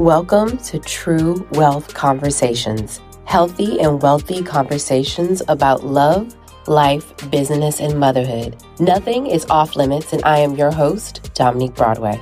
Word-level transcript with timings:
Welcome 0.00 0.56
to 0.56 0.78
True 0.78 1.46
Wealth 1.52 1.92
Conversations, 1.92 3.02
healthy 3.26 3.80
and 3.80 4.00
wealthy 4.00 4.42
conversations 4.42 5.42
about 5.46 5.84
love, 5.84 6.34
life, 6.66 7.12
business, 7.30 7.80
and 7.80 8.00
motherhood. 8.00 8.56
Nothing 8.78 9.26
is 9.26 9.44
off 9.50 9.76
limits, 9.76 10.14
and 10.14 10.24
I 10.24 10.38
am 10.38 10.54
your 10.54 10.70
host, 10.70 11.30
Dominique 11.34 11.74
Broadway. 11.74 12.18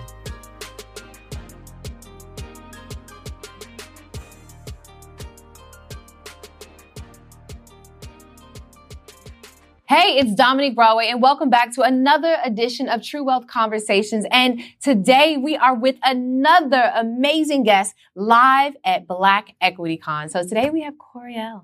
Hey, 9.89 10.19
it's 10.19 10.35
Dominique 10.35 10.75
Broadway, 10.75 11.09
and 11.09 11.23
welcome 11.23 11.49
back 11.49 11.73
to 11.77 11.81
another 11.81 12.37
edition 12.45 12.91
of 12.91 13.03
True 13.03 13.25
Wealth 13.25 13.47
Conversations. 13.47 14.27
And 14.31 14.61
today 14.83 15.39
we 15.39 15.57
are 15.57 15.75
with 15.75 15.97
another 16.03 16.93
amazing 16.95 17.63
guest 17.63 17.95
live 18.15 18.77
at 18.85 19.07
Black 19.07 19.57
Equity 19.63 19.97
Con. 19.97 20.29
So 20.29 20.43
today 20.43 20.69
we 20.69 20.83
have 20.83 20.93
Koereyelle. 20.99 21.63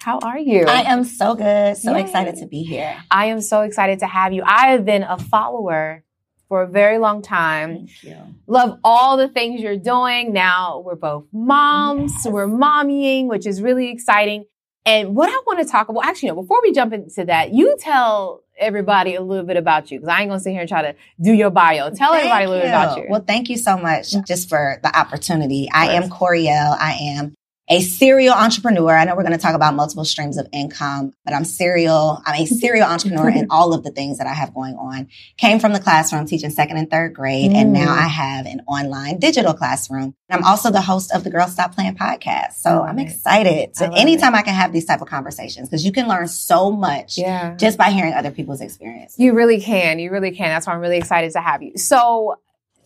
How 0.00 0.20
are 0.20 0.38
you? 0.38 0.64
I 0.66 0.90
am 0.90 1.04
so 1.04 1.34
good. 1.34 1.76
So 1.76 1.94
Yay. 1.94 2.00
excited 2.00 2.36
to 2.36 2.46
be 2.46 2.62
here. 2.62 2.96
I 3.10 3.26
am 3.26 3.42
so 3.42 3.60
excited 3.60 3.98
to 3.98 4.06
have 4.06 4.32
you. 4.32 4.42
I 4.42 4.68
have 4.68 4.86
been 4.86 5.02
a 5.02 5.18
follower 5.18 6.02
for 6.48 6.62
a 6.62 6.66
very 6.66 6.96
long 6.96 7.20
time. 7.20 7.76
Thank 7.76 8.04
you. 8.04 8.16
Love 8.46 8.78
all 8.84 9.18
the 9.18 9.28
things 9.28 9.60
you're 9.60 9.76
doing. 9.76 10.32
Now 10.32 10.78
we're 10.82 10.94
both 10.94 11.26
moms. 11.30 12.12
Yes. 12.24 12.26
We're 12.32 12.48
mommying, 12.48 13.26
which 13.26 13.46
is 13.46 13.60
really 13.60 13.90
exciting. 13.90 14.46
And 14.86 15.16
what 15.16 15.28
I 15.28 15.36
want 15.46 15.58
to 15.58 15.64
talk 15.64 15.88
about, 15.88 16.06
actually, 16.06 16.28
no, 16.28 16.36
before 16.36 16.62
we 16.62 16.72
jump 16.72 16.92
into 16.92 17.24
that, 17.24 17.52
you 17.52 17.76
tell 17.78 18.44
everybody 18.56 19.16
a 19.16 19.20
little 19.20 19.44
bit 19.44 19.56
about 19.56 19.90
you 19.90 19.98
because 19.98 20.08
I 20.08 20.20
ain't 20.20 20.30
gonna 20.30 20.40
sit 20.40 20.52
here 20.52 20.60
and 20.60 20.68
try 20.68 20.82
to 20.82 20.94
do 21.20 21.32
your 21.32 21.50
bio. 21.50 21.90
Tell 21.90 22.12
Thank 22.12 22.24
everybody 22.24 22.44
a 22.44 22.48
little 22.48 22.62
bit 22.62 22.68
about 22.68 22.98
you. 22.98 23.06
Well, 23.10 23.24
thank 23.26 23.50
you 23.50 23.58
so 23.58 23.76
much 23.76 24.14
just 24.26 24.48
for 24.48 24.78
the 24.82 24.96
opportunity. 24.96 25.68
I 25.74 25.94
am 25.94 26.08
Koereyelle. 26.08 26.78
I 26.78 26.92
am 27.18 27.34
a 27.68 27.80
serial 27.80 28.34
entrepreneur. 28.34 28.96
I 28.96 29.04
know 29.04 29.16
we're 29.16 29.22
going 29.22 29.32
to 29.32 29.38
talk 29.38 29.54
about 29.54 29.74
multiple 29.74 30.04
streams 30.04 30.36
of 30.36 30.46
income, 30.52 31.12
but 31.24 31.34
I'm 31.34 31.44
serial. 31.44 32.22
I'm 32.24 32.42
a 32.42 32.46
serial 32.46 32.88
entrepreneur 32.88 33.28
in 33.30 33.46
all 33.50 33.74
of 33.74 33.82
the 33.82 33.90
things 33.90 34.18
that 34.18 34.26
I 34.26 34.34
have 34.34 34.54
going 34.54 34.76
on. 34.76 35.08
Came 35.36 35.58
from 35.58 35.72
the 35.72 35.80
classroom 35.80 36.26
teaching 36.26 36.50
second 36.50 36.76
and 36.76 36.90
third 36.90 37.14
grade, 37.14 37.52
and 37.52 37.72
now 37.72 37.86
Mm. 37.86 37.98
I 37.98 38.08
have 38.08 38.46
an 38.46 38.62
online 38.66 39.18
digital 39.18 39.54
classroom. 39.54 40.14
And 40.28 40.40
I'm 40.40 40.44
also 40.44 40.70
the 40.70 40.80
host 40.80 41.12
of 41.14 41.24
the 41.24 41.30
Girl 41.30 41.46
Stop 41.46 41.74
Playing 41.74 41.94
podcast. 41.94 42.54
So 42.54 42.82
I'm 42.82 42.98
it. 42.98 43.02
excited 43.02 43.70
love 43.80 43.92
anytime 43.96 44.34
I 44.34 44.42
can 44.42 44.54
have 44.54 44.72
these 44.72 44.84
type 44.84 45.00
of 45.00 45.08
conversations 45.08 45.68
because 45.68 45.84
you 45.84 45.92
can 45.92 46.08
learn 46.08 46.28
so 46.28 46.70
much 46.70 47.18
yeah. 47.18 47.54
just 47.56 47.78
by 47.78 47.90
hearing 47.90 48.12
other 48.12 48.30
people's 48.30 48.60
experience. 48.60 49.14
You 49.18 49.34
really 49.34 49.60
can. 49.60 49.98
You 49.98 50.10
really 50.10 50.32
can. 50.32 50.48
That's 50.48 50.66
why 50.66 50.74
I'm 50.74 50.80
really 50.80 50.98
excited 50.98 51.32
to 51.32 51.40
have 51.40 51.62
you. 51.62 51.76
So, 51.76 52.38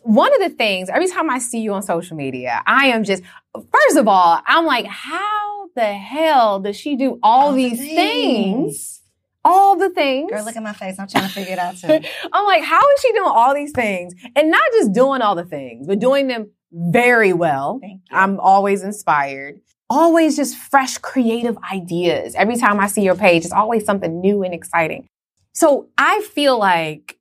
one 0.03 0.33
of 0.35 0.41
the 0.41 0.55
things, 0.57 0.89
every 0.89 1.09
time 1.09 1.31
I 1.31 1.39
see 1.39 1.61
you 1.61 1.73
on 1.73 1.83
social 1.83 2.17
media, 2.17 2.63
I 2.67 2.87
am 2.87 3.05
just, 3.05 3.23
first 3.55 3.97
of 3.97 4.09
all, 4.09 4.41
I'm 4.47 4.65
like, 4.65 4.87
how 4.87 5.69
the 5.75 5.93
hell 5.93 6.61
does 6.61 6.77
she 6.77 6.97
do 6.97 7.19
all, 7.23 7.49
All 7.49 7.53
the 7.53 7.69
these 7.69 7.79
things? 7.79 9.01
All 9.45 9.77
the 9.77 9.91
things. 9.91 10.31
Girl, 10.31 10.45
look 10.45 10.57
at 10.57 10.63
my 10.63 10.73
face. 10.73 10.99
I'm 10.99 11.09
trying 11.09 11.27
to 11.27 11.33
figure 11.33 11.55
it 11.55 11.59
out 11.59 11.77
too. 11.77 11.89
I'm 12.33 12.45
like, 12.47 12.63
how 12.63 12.81
is 12.81 13.01
she 13.01 13.13
doing 13.13 13.31
all 13.33 13.55
these 13.55 13.73
things? 13.73 14.15
And 14.37 14.51
not 14.51 14.63
just 14.73 14.93
doing 14.93 15.23
all 15.23 15.35
the 15.35 15.45
things, 15.45 15.87
but 15.87 15.99
doing 15.99 16.27
them 16.27 16.51
very 16.73 17.33
well. 17.33 17.79
Thank 17.81 18.03
you. 18.11 18.17
I'm 18.17 18.39
always 18.39 18.83
inspired. 18.83 19.61
Always 19.89 20.37
just 20.37 20.57
fresh, 20.57 20.99
creative 20.99 21.57
ideas. 21.73 22.35
Every 22.35 22.57
time 22.57 22.79
I 22.79 22.87
see 22.87 23.03
your 23.03 23.17
page, 23.17 23.45
it's 23.45 23.53
always 23.53 23.85
something 23.85 24.21
new 24.21 24.43
and 24.43 24.55
exciting. 24.55 25.09
So 25.53 25.89
I 25.99 26.21
feel 26.21 26.59
like, 26.59 27.19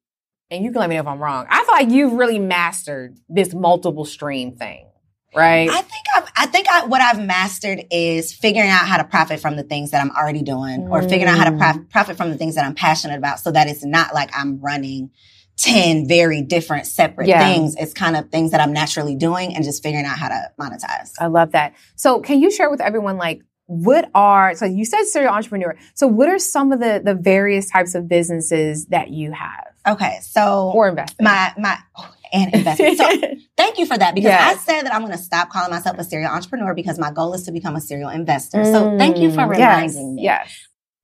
and 0.51 0.63
you 0.63 0.71
can 0.71 0.79
let 0.79 0.89
me 0.89 0.95
know 0.95 1.01
if 1.01 1.07
I'm 1.07 1.19
wrong, 1.19 1.45
I 1.49 1.63
feel 1.63 1.73
like 1.73 1.89
you've 1.89 2.13
really 2.13 2.39
mastered 2.39 3.17
this 3.27 3.53
multiple 3.53 4.05
stream 4.05 4.55
thing, 4.55 4.87
right? 5.35 5.69
I 5.69 5.81
think 5.81 6.05
I've, 6.15 6.29
I 6.35 6.45
think 6.47 6.67
I, 6.69 6.85
what 6.85 7.01
I've 7.01 7.23
mastered 7.23 7.83
is 7.91 8.33
figuring 8.33 8.69
out 8.69 8.87
how 8.87 8.97
to 8.97 9.03
profit 9.03 9.39
from 9.39 9.55
the 9.55 9.63
things 9.63 9.91
that 9.91 10.01
I'm 10.01 10.11
already 10.11 10.41
doing, 10.41 10.87
or 10.89 11.01
figuring 11.03 11.27
out 11.27 11.37
how 11.37 11.45
to 11.45 11.51
Mm. 11.51 11.59
prof- 11.59 11.89
profit 11.89 12.17
from 12.17 12.29
the 12.31 12.37
things 12.37 12.55
that 12.55 12.65
I'm 12.65 12.75
passionate 12.75 13.17
about, 13.17 13.39
so 13.39 13.51
that 13.51 13.67
it's 13.67 13.85
not 13.85 14.13
like 14.13 14.29
I'm 14.35 14.59
running 14.59 15.11
ten 15.57 16.07
very 16.07 16.41
different, 16.41 16.85
separate 16.87 17.27
Yeah. 17.27 17.39
things. 17.39 17.75
It's 17.75 17.93
kind 17.93 18.15
of 18.15 18.29
things 18.29 18.51
that 18.51 18.61
I'm 18.61 18.71
naturally 18.73 19.15
doing, 19.15 19.55
and 19.55 19.63
just 19.63 19.83
figuring 19.83 20.05
out 20.05 20.17
how 20.17 20.29
to 20.29 20.51
monetize. 20.59 21.11
I 21.19 21.27
love 21.27 21.51
that. 21.51 21.73
So 21.95 22.21
can 22.21 22.39
you 22.41 22.49
share 22.49 22.69
with 22.69 22.81
everyone 22.81 23.17
like 23.17 23.41
what 23.69 24.09
are 24.15 24.55
so 24.55 24.65
you 24.65 24.83
said 24.83 25.03
serial 25.03 25.31
entrepreneur. 25.31 25.75
So 25.93 26.07
what 26.07 26.27
are 26.27 26.39
some 26.39 26.71
of 26.71 26.79
the 26.79 27.01
the 27.05 27.13
various 27.13 27.69
types 27.69 27.93
of 27.93 28.07
businesses 28.07 28.87
that 28.87 29.11
you 29.11 29.31
have 29.31 29.65
Okay, 29.87 30.17
so 30.21 30.71
or 30.73 30.89
invest 30.89 31.15
my 31.21 31.53
my 31.57 31.77
oh, 31.95 32.11
and 32.33 32.53
investment. 32.53 32.97
So 32.97 33.07
thank 33.57 33.77
you 33.77 33.85
for 33.85 33.95
that 33.97 34.15
because 34.15 34.29
Yes. 34.29 34.57
I 34.57 34.59
said 34.59 34.81
that 34.85 34.93
I'm 34.93 35.01
going 35.01 35.11
to 35.13 35.17
stop 35.19 35.49
calling 35.51 35.69
myself 35.71 35.97
a 35.99 36.03
serial 36.03 36.31
entrepreneur 36.31 36.73
because 36.73 36.97
my 36.97 37.11
goal 37.11 37.33
is 37.33 37.43
to 37.43 37.51
become 37.51 37.75
a 37.75 37.81
serial 37.81 38.09
investor. 38.09 38.65
So 38.65 38.97
thank 38.97 39.19
you 39.19 39.29
for 39.29 39.43
Mm, 39.45 39.49
reminding 39.49 40.15
me. 40.15 40.23
Yes. 40.23 40.51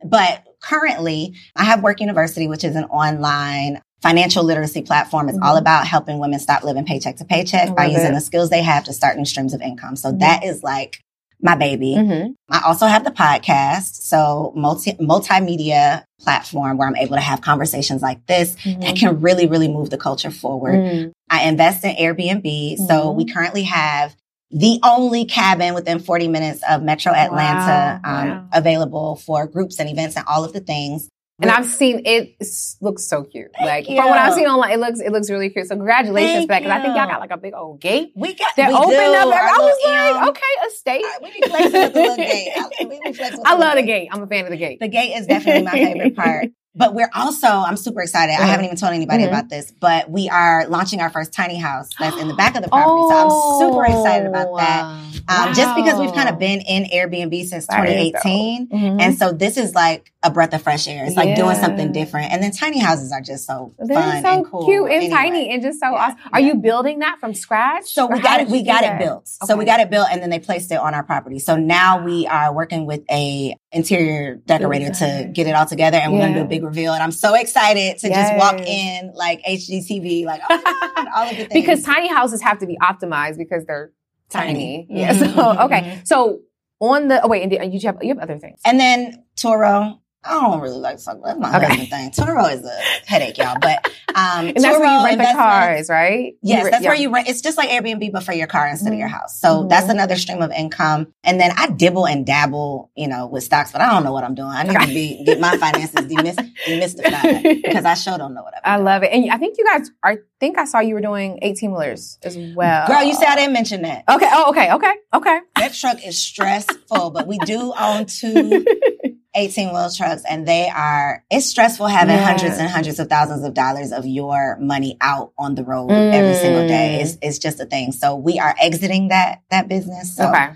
But 0.03 0.43
currently, 0.61 1.35
I 1.55 1.63
have 1.65 1.81
Werk 1.83 1.99
University, 2.01 2.47
which 2.47 2.63
is 2.63 2.75
an 2.75 2.85
online 2.85 3.81
financial 4.01 4.43
literacy 4.43 4.81
platform. 4.81 5.29
It's 5.29 5.39
all 5.41 5.55
Mhm. 5.55 5.61
about 5.61 5.87
helping 5.87 6.19
women 6.19 6.39
stop 6.39 6.63
living 6.63 6.85
paycheck 6.85 7.15
to 7.17 7.25
paycheck 7.25 7.75
by 7.75 7.85
using 7.85 8.11
it. 8.11 8.15
the 8.15 8.21
skills 8.21 8.49
they 8.49 8.61
have 8.61 8.83
to 8.85 8.93
start 8.93 9.17
new 9.17 9.25
streams 9.25 9.53
of 9.53 9.61
income. 9.61 9.95
So 9.95 10.11
Mhm. 10.11 10.19
that 10.19 10.43
is 10.43 10.61
like 10.63 10.99
my 11.45 11.55
baby. 11.55 11.95
Mm-hmm. 11.95 12.31
I 12.49 12.61
also 12.65 12.87
have 12.87 13.03
the 13.05 13.11
podcast, 13.11 14.01
so 14.03 14.51
multi 14.55 14.93
multimedia 14.93 16.03
platform 16.19 16.77
where 16.77 16.87
I'm 16.87 16.95
able 16.97 17.15
to 17.15 17.21
have 17.21 17.41
conversations 17.41 18.01
like 18.01 18.25
this 18.25 18.55
Mm-hmm. 18.55 18.81
that 18.81 18.95
can 18.95 19.21
really, 19.21 19.45
really 19.47 19.67
move 19.67 19.89
the 19.91 19.97
culture 19.97 20.31
forward. 20.31 20.75
Mm. 20.75 21.11
I 21.29 21.43
invest 21.47 21.83
in 21.85 21.95
Airbnb. 21.95 22.77
So 22.77 23.11
Mhm. 23.11 23.15
we 23.15 23.25
currently 23.25 23.63
have 23.63 24.15
the 24.51 24.79
only 24.83 25.25
cabin 25.25 25.73
within 25.73 25.99
40 25.99 26.27
minutes 26.27 26.61
of 26.69 26.81
Metro 26.81 27.11
Atlanta 27.13 27.99
Wow, 28.03 28.21
um, 28.21 28.27
wow. 28.29 28.45
available 28.53 29.15
for 29.17 29.45
groups 29.47 29.79
and 29.79 29.89
events 29.89 30.15
and 30.15 30.25
all 30.27 30.43
of 30.43 30.53
the 30.53 30.59
things. 30.61 31.09
And 31.41 31.51
I've 31.51 31.65
seen 31.65 32.01
it 32.05 32.41
looks 32.79 33.07
so 33.07 33.23
cute. 33.23 33.51
Thank 33.57 33.65
like 33.65 33.89
you. 33.89 33.97
from 33.97 34.09
what 34.09 34.17
I've 34.17 34.33
seen 34.33 34.45
online, 34.45 34.71
it 34.71 34.79
looks 34.79 35.01
it 35.01 35.11
looks 35.11 35.29
really 35.29 35.49
cute. 35.49 35.67
So 35.67 35.75
congratulations 35.75 36.31
Thank 36.31 36.47
for 36.47 36.53
that 36.53 36.59
because 36.59 36.71
I 36.71 36.81
think 36.81 36.95
y'all 36.95 37.07
got 37.07 37.19
like 37.19 37.31
a 37.31 37.37
big 37.37 37.53
old 37.53 37.81
gate 37.81 38.13
we 38.15 38.33
got 38.35 38.55
that 38.55 38.69
we 38.69 38.75
opened 38.75 38.91
do, 38.91 38.97
up. 38.97 39.33
I 39.33 39.57
was 39.59 39.77
like, 39.83 40.15
M. 40.15 40.29
okay, 40.29 40.41
a 40.65 40.69
state. 40.69 41.03
Right, 41.03 41.19
we 41.21 41.31
be 41.33 41.47
flexing 41.47 41.71
with 41.73 41.93
the 41.93 41.99
little 41.99 42.15
gate. 42.15 42.51
I, 42.55 42.85
we 42.85 42.99
be 43.03 43.13
flexing 43.17 43.39
with 43.39 43.47
I 43.47 43.55
love 43.55 43.75
the 43.75 43.83
gate. 43.83 44.09
I'm 44.11 44.23
a 44.23 44.27
fan 44.27 44.45
of 44.45 44.51
the 44.51 44.57
gate. 44.57 44.79
The 44.79 44.87
gate 44.87 45.13
is 45.17 45.27
definitely 45.27 45.63
my 45.63 45.71
favorite 45.71 46.15
part. 46.15 46.51
But 46.75 46.93
we're 46.93 47.09
also, 47.15 47.47
I'm 47.47 47.77
super 47.77 48.01
excited. 48.01 48.33
I 48.33 48.39
Mhm. 48.43 48.47
haven't 48.49 48.65
even 48.65 48.77
told 48.77 48.93
anybody 48.93 49.23
Mhm. 49.23 49.29
about 49.29 49.49
this, 49.49 49.71
but 49.79 50.09
we 50.11 50.27
are 50.29 50.65
launching 50.67 50.99
our 51.01 51.09
first 51.09 51.31
tiny 51.33 51.57
house 51.57 51.89
that's 51.99 52.17
in 52.17 52.27
the 52.27 52.33
back 52.35 52.55
of 52.55 52.63
the 52.63 52.69
property. 52.69 53.03
so 53.09 53.15
I'm 53.17 53.29
super 53.71 53.85
excited 53.85 54.27
about 54.27 54.55
that. 54.57 54.83
Um, 55.27 55.53
Just 55.55 55.75
because 55.75 55.99
we've 55.99 56.13
kind 56.13 56.29
of 56.29 56.37
been 56.37 56.61
in 56.61 56.83
Airbnb 56.85 57.45
since 57.45 57.65
That 57.67 57.87
is 57.87 57.93
2018. 57.95 58.67
Mhm. 58.67 59.01
And 59.01 59.17
so 59.17 59.31
this 59.31 59.57
is 59.57 59.73
like 59.73 60.11
a 60.21 60.29
breath 60.29 60.53
of 60.53 60.61
fresh 60.61 60.87
air. 60.87 61.05
It's 61.05 61.15
like 61.15 61.35
doing 61.35 61.55
something 61.55 61.91
different. 61.91 62.31
And 62.33 62.43
then 62.43 62.51
tiny 62.51 62.79
houses 62.79 63.11
are 63.11 63.21
just 63.21 63.45
so 63.47 63.71
They're 63.79 63.97
fun 63.99 64.21
so 64.23 64.29
and 64.29 64.45
cool. 64.45 64.65
cute 64.65 64.83
and 64.85 64.91
Anyway. 64.93 65.13
tiny 65.15 65.49
and 65.51 65.61
just 65.61 65.79
so 65.79 65.91
Yeah, 65.91 65.97
awesome. 65.97 66.17
Are 66.33 66.39
yeah. 66.41 66.47
you 66.47 66.55
building 66.55 66.99
that 66.99 67.17
from 67.19 67.33
scratch? 67.33 67.85
So 67.93 68.05
we 68.07 68.19
got 68.19 68.41
it. 68.41 68.49
We 68.49 68.63
got 68.63 68.83
it 68.83 68.99
built. 68.99 69.27
So 69.45 69.55
we 69.55 69.65
got 69.65 69.79
it 69.79 69.89
built, 69.89 70.07
and 70.11 70.21
then 70.21 70.29
they 70.29 70.39
placed 70.39 70.71
it 70.71 70.75
on 70.79 70.93
our 70.93 71.03
property. 71.03 71.39
So 71.39 71.55
now 71.55 72.03
we 72.03 72.27
are 72.27 72.53
working 72.53 72.85
with 72.85 73.01
a 73.09 73.55
interior 73.71 74.35
decorator 74.35 74.91
to 74.93 75.29
get 75.31 75.47
it 75.47 75.55
all 75.55 75.65
together, 75.65 75.97
and 75.97 76.11
we're 76.13 76.19
gonna 76.21 76.33
do 76.35 76.41
a 76.41 76.45
big 76.45 76.63
reveal. 76.65 76.93
And 76.93 77.01
I'm 77.03 77.11
so 77.11 77.33
excited 77.35 77.97
to 77.99 78.09
just 78.09 78.33
walk 78.35 78.59
in 78.67 79.11
like 79.15 79.41
HGTV, 79.43 80.25
like 80.25 80.41
oh 80.49 80.61
god, 80.95 81.07
all 81.15 81.23
of 81.29 81.37
the 81.37 81.45
things. 81.45 81.53
because 81.53 81.83
tiny 81.83 82.07
houses 82.07 82.41
have 82.41 82.59
to 82.59 82.65
be 82.67 82.77
optimized 82.81 83.37
because 83.37 83.65
they're 83.65 83.91
tiny. 84.29 84.87
Tiny. 84.87 84.87
Yeah. 84.89 85.13
Mhm, 85.13 85.33
So 85.35 85.59
okay. 85.65 85.81
mhm. 85.81 86.07
So 86.07 86.39
on 86.79 87.07
the 87.07 87.21
oh 87.23 87.27
wait, 87.27 87.43
and 87.43 87.73
you 87.73 87.79
have 87.87 87.97
you 88.01 88.09
have 88.09 88.19
other 88.19 88.37
things. 88.37 88.59
and 88.65 88.79
then 88.79 89.23
Turo. 89.37 89.99
I 90.25 90.33
don't 90.41 90.59
really 90.61 90.77
like 90.79 90.97
to 90.97 91.05
talk 91.05 91.17
about 91.17 91.39
that's 91.39 91.39
my 91.39 91.57
Okay. 91.57 91.67
husband 91.67 91.89
thing. 91.89 92.09
Turo 92.11 92.51
is 92.51 92.63
a 92.65 92.75
headache, 93.05 93.37
y'all. 93.37 93.57
But 93.61 93.85
um, 94.15 94.47
And 94.55 94.55
that's 94.57 94.79
where 94.79 94.99
you 94.99 95.05
rent 95.05 95.17
the 95.19 95.33
cars, 95.33 95.89
right? 95.89 96.33
Yes, 96.41 96.65
re- 96.65 96.71
that's 96.71 96.83
yeah. 96.83 96.89
where 96.89 96.97
you 96.97 97.13
rent. 97.13 97.27
It's 97.29 97.41
just 97.41 97.57
like 97.57 97.69
Airbnb, 97.69 98.11
but 98.11 98.23
for 98.23 98.33
your 98.33 98.47
car 98.47 98.67
instead 98.67 98.91
of 98.93 98.99
your 98.99 99.07
Mhm. 99.07 99.11
house. 99.11 99.39
So 99.39 99.63
Mhm. 99.63 99.69
that's 99.69 99.89
another 99.89 100.15
stream 100.15 100.41
of 100.41 100.51
income. 100.51 101.13
And 101.23 101.39
then 101.39 101.51
I 101.55 101.67
dibble 101.67 102.07
and 102.07 102.25
dabble, 102.25 102.91
you 102.95 103.07
know, 103.07 103.27
with 103.27 103.43
stocks, 103.43 103.71
but 103.71 103.81
I 103.81 103.91
don't 103.91 104.03
know 104.03 104.13
what 104.13 104.23
I'm 104.23 104.35
doing. 104.35 104.49
I 104.49 104.63
need 104.63 104.79
to 104.79 104.87
be 104.87 105.23
get 105.25 105.39
my 105.39 105.57
finances 105.57 106.01
demys- 106.05 106.51
demystified 106.67 107.61
because 107.63 107.85
I 107.85 107.93
sure 107.93 108.17
don't 108.17 108.33
know 108.33 108.41
what 108.43 108.53
I'm 108.55 108.61
I 108.63 108.77
love 108.77 109.03
it. 109.03 109.11
And 109.11 109.29
I 109.31 109.37
think 109.37 109.57
you 109.57 109.65
guys, 109.65 109.89
I 110.03 110.17
think 110.39 110.57
I 110.57 110.65
saw 110.65 110.79
you 110.79 110.95
were 110.95 111.01
doing 111.01 111.39
18 111.41 111.71
wheelers 111.71 112.17
as 112.23 112.37
well. 112.37 112.87
Girl, 112.87 113.03
you 113.03 113.13
said 113.13 113.27
I 113.27 113.35
didn't 113.35 113.53
mention 113.53 113.83
that. 113.83 114.03
Okay. 114.09 114.29
Oh, 114.31 114.49
okay. 114.49 114.71
Okay. 114.73 114.93
Okay. 115.13 115.39
That 115.57 115.73
truck 115.73 116.05
is 116.05 116.19
stressful, 116.19 117.11
but 117.11 117.27
we 117.27 117.37
do 117.39 117.73
own 117.79 118.05
two 118.05 118.65
18 119.35 119.73
wheel 119.73 119.89
trucks 119.89 120.23
and 120.29 120.47
they 120.47 120.69
are, 120.69 121.23
it's 121.29 121.45
stressful 121.45 121.87
having 121.87 122.15
Yeah. 122.15 122.23
hundreds 122.25 122.57
and 122.57 122.69
hundreds 122.69 122.99
of 122.99 123.09
thousands 123.09 123.43
of 123.43 123.53
dollars 123.53 123.91
of 123.91 124.05
your 124.05 124.57
money 124.59 124.97
out 125.01 125.33
on 125.37 125.55
the 125.55 125.63
road 125.63 125.91
every 125.91 126.33
single 126.35 126.67
day. 126.67 126.97
Mm. 126.99 127.03
It's, 127.03 127.17
it's 127.21 127.39
just 127.39 127.59
a 127.59 127.65
thing. 127.65 127.91
So 127.91 128.15
we 128.15 128.39
are 128.39 128.55
exiting 128.61 129.09
that, 129.09 129.41
that 129.51 129.67
business. 129.67 130.15
So 130.15 130.29
Okay. 130.29 130.47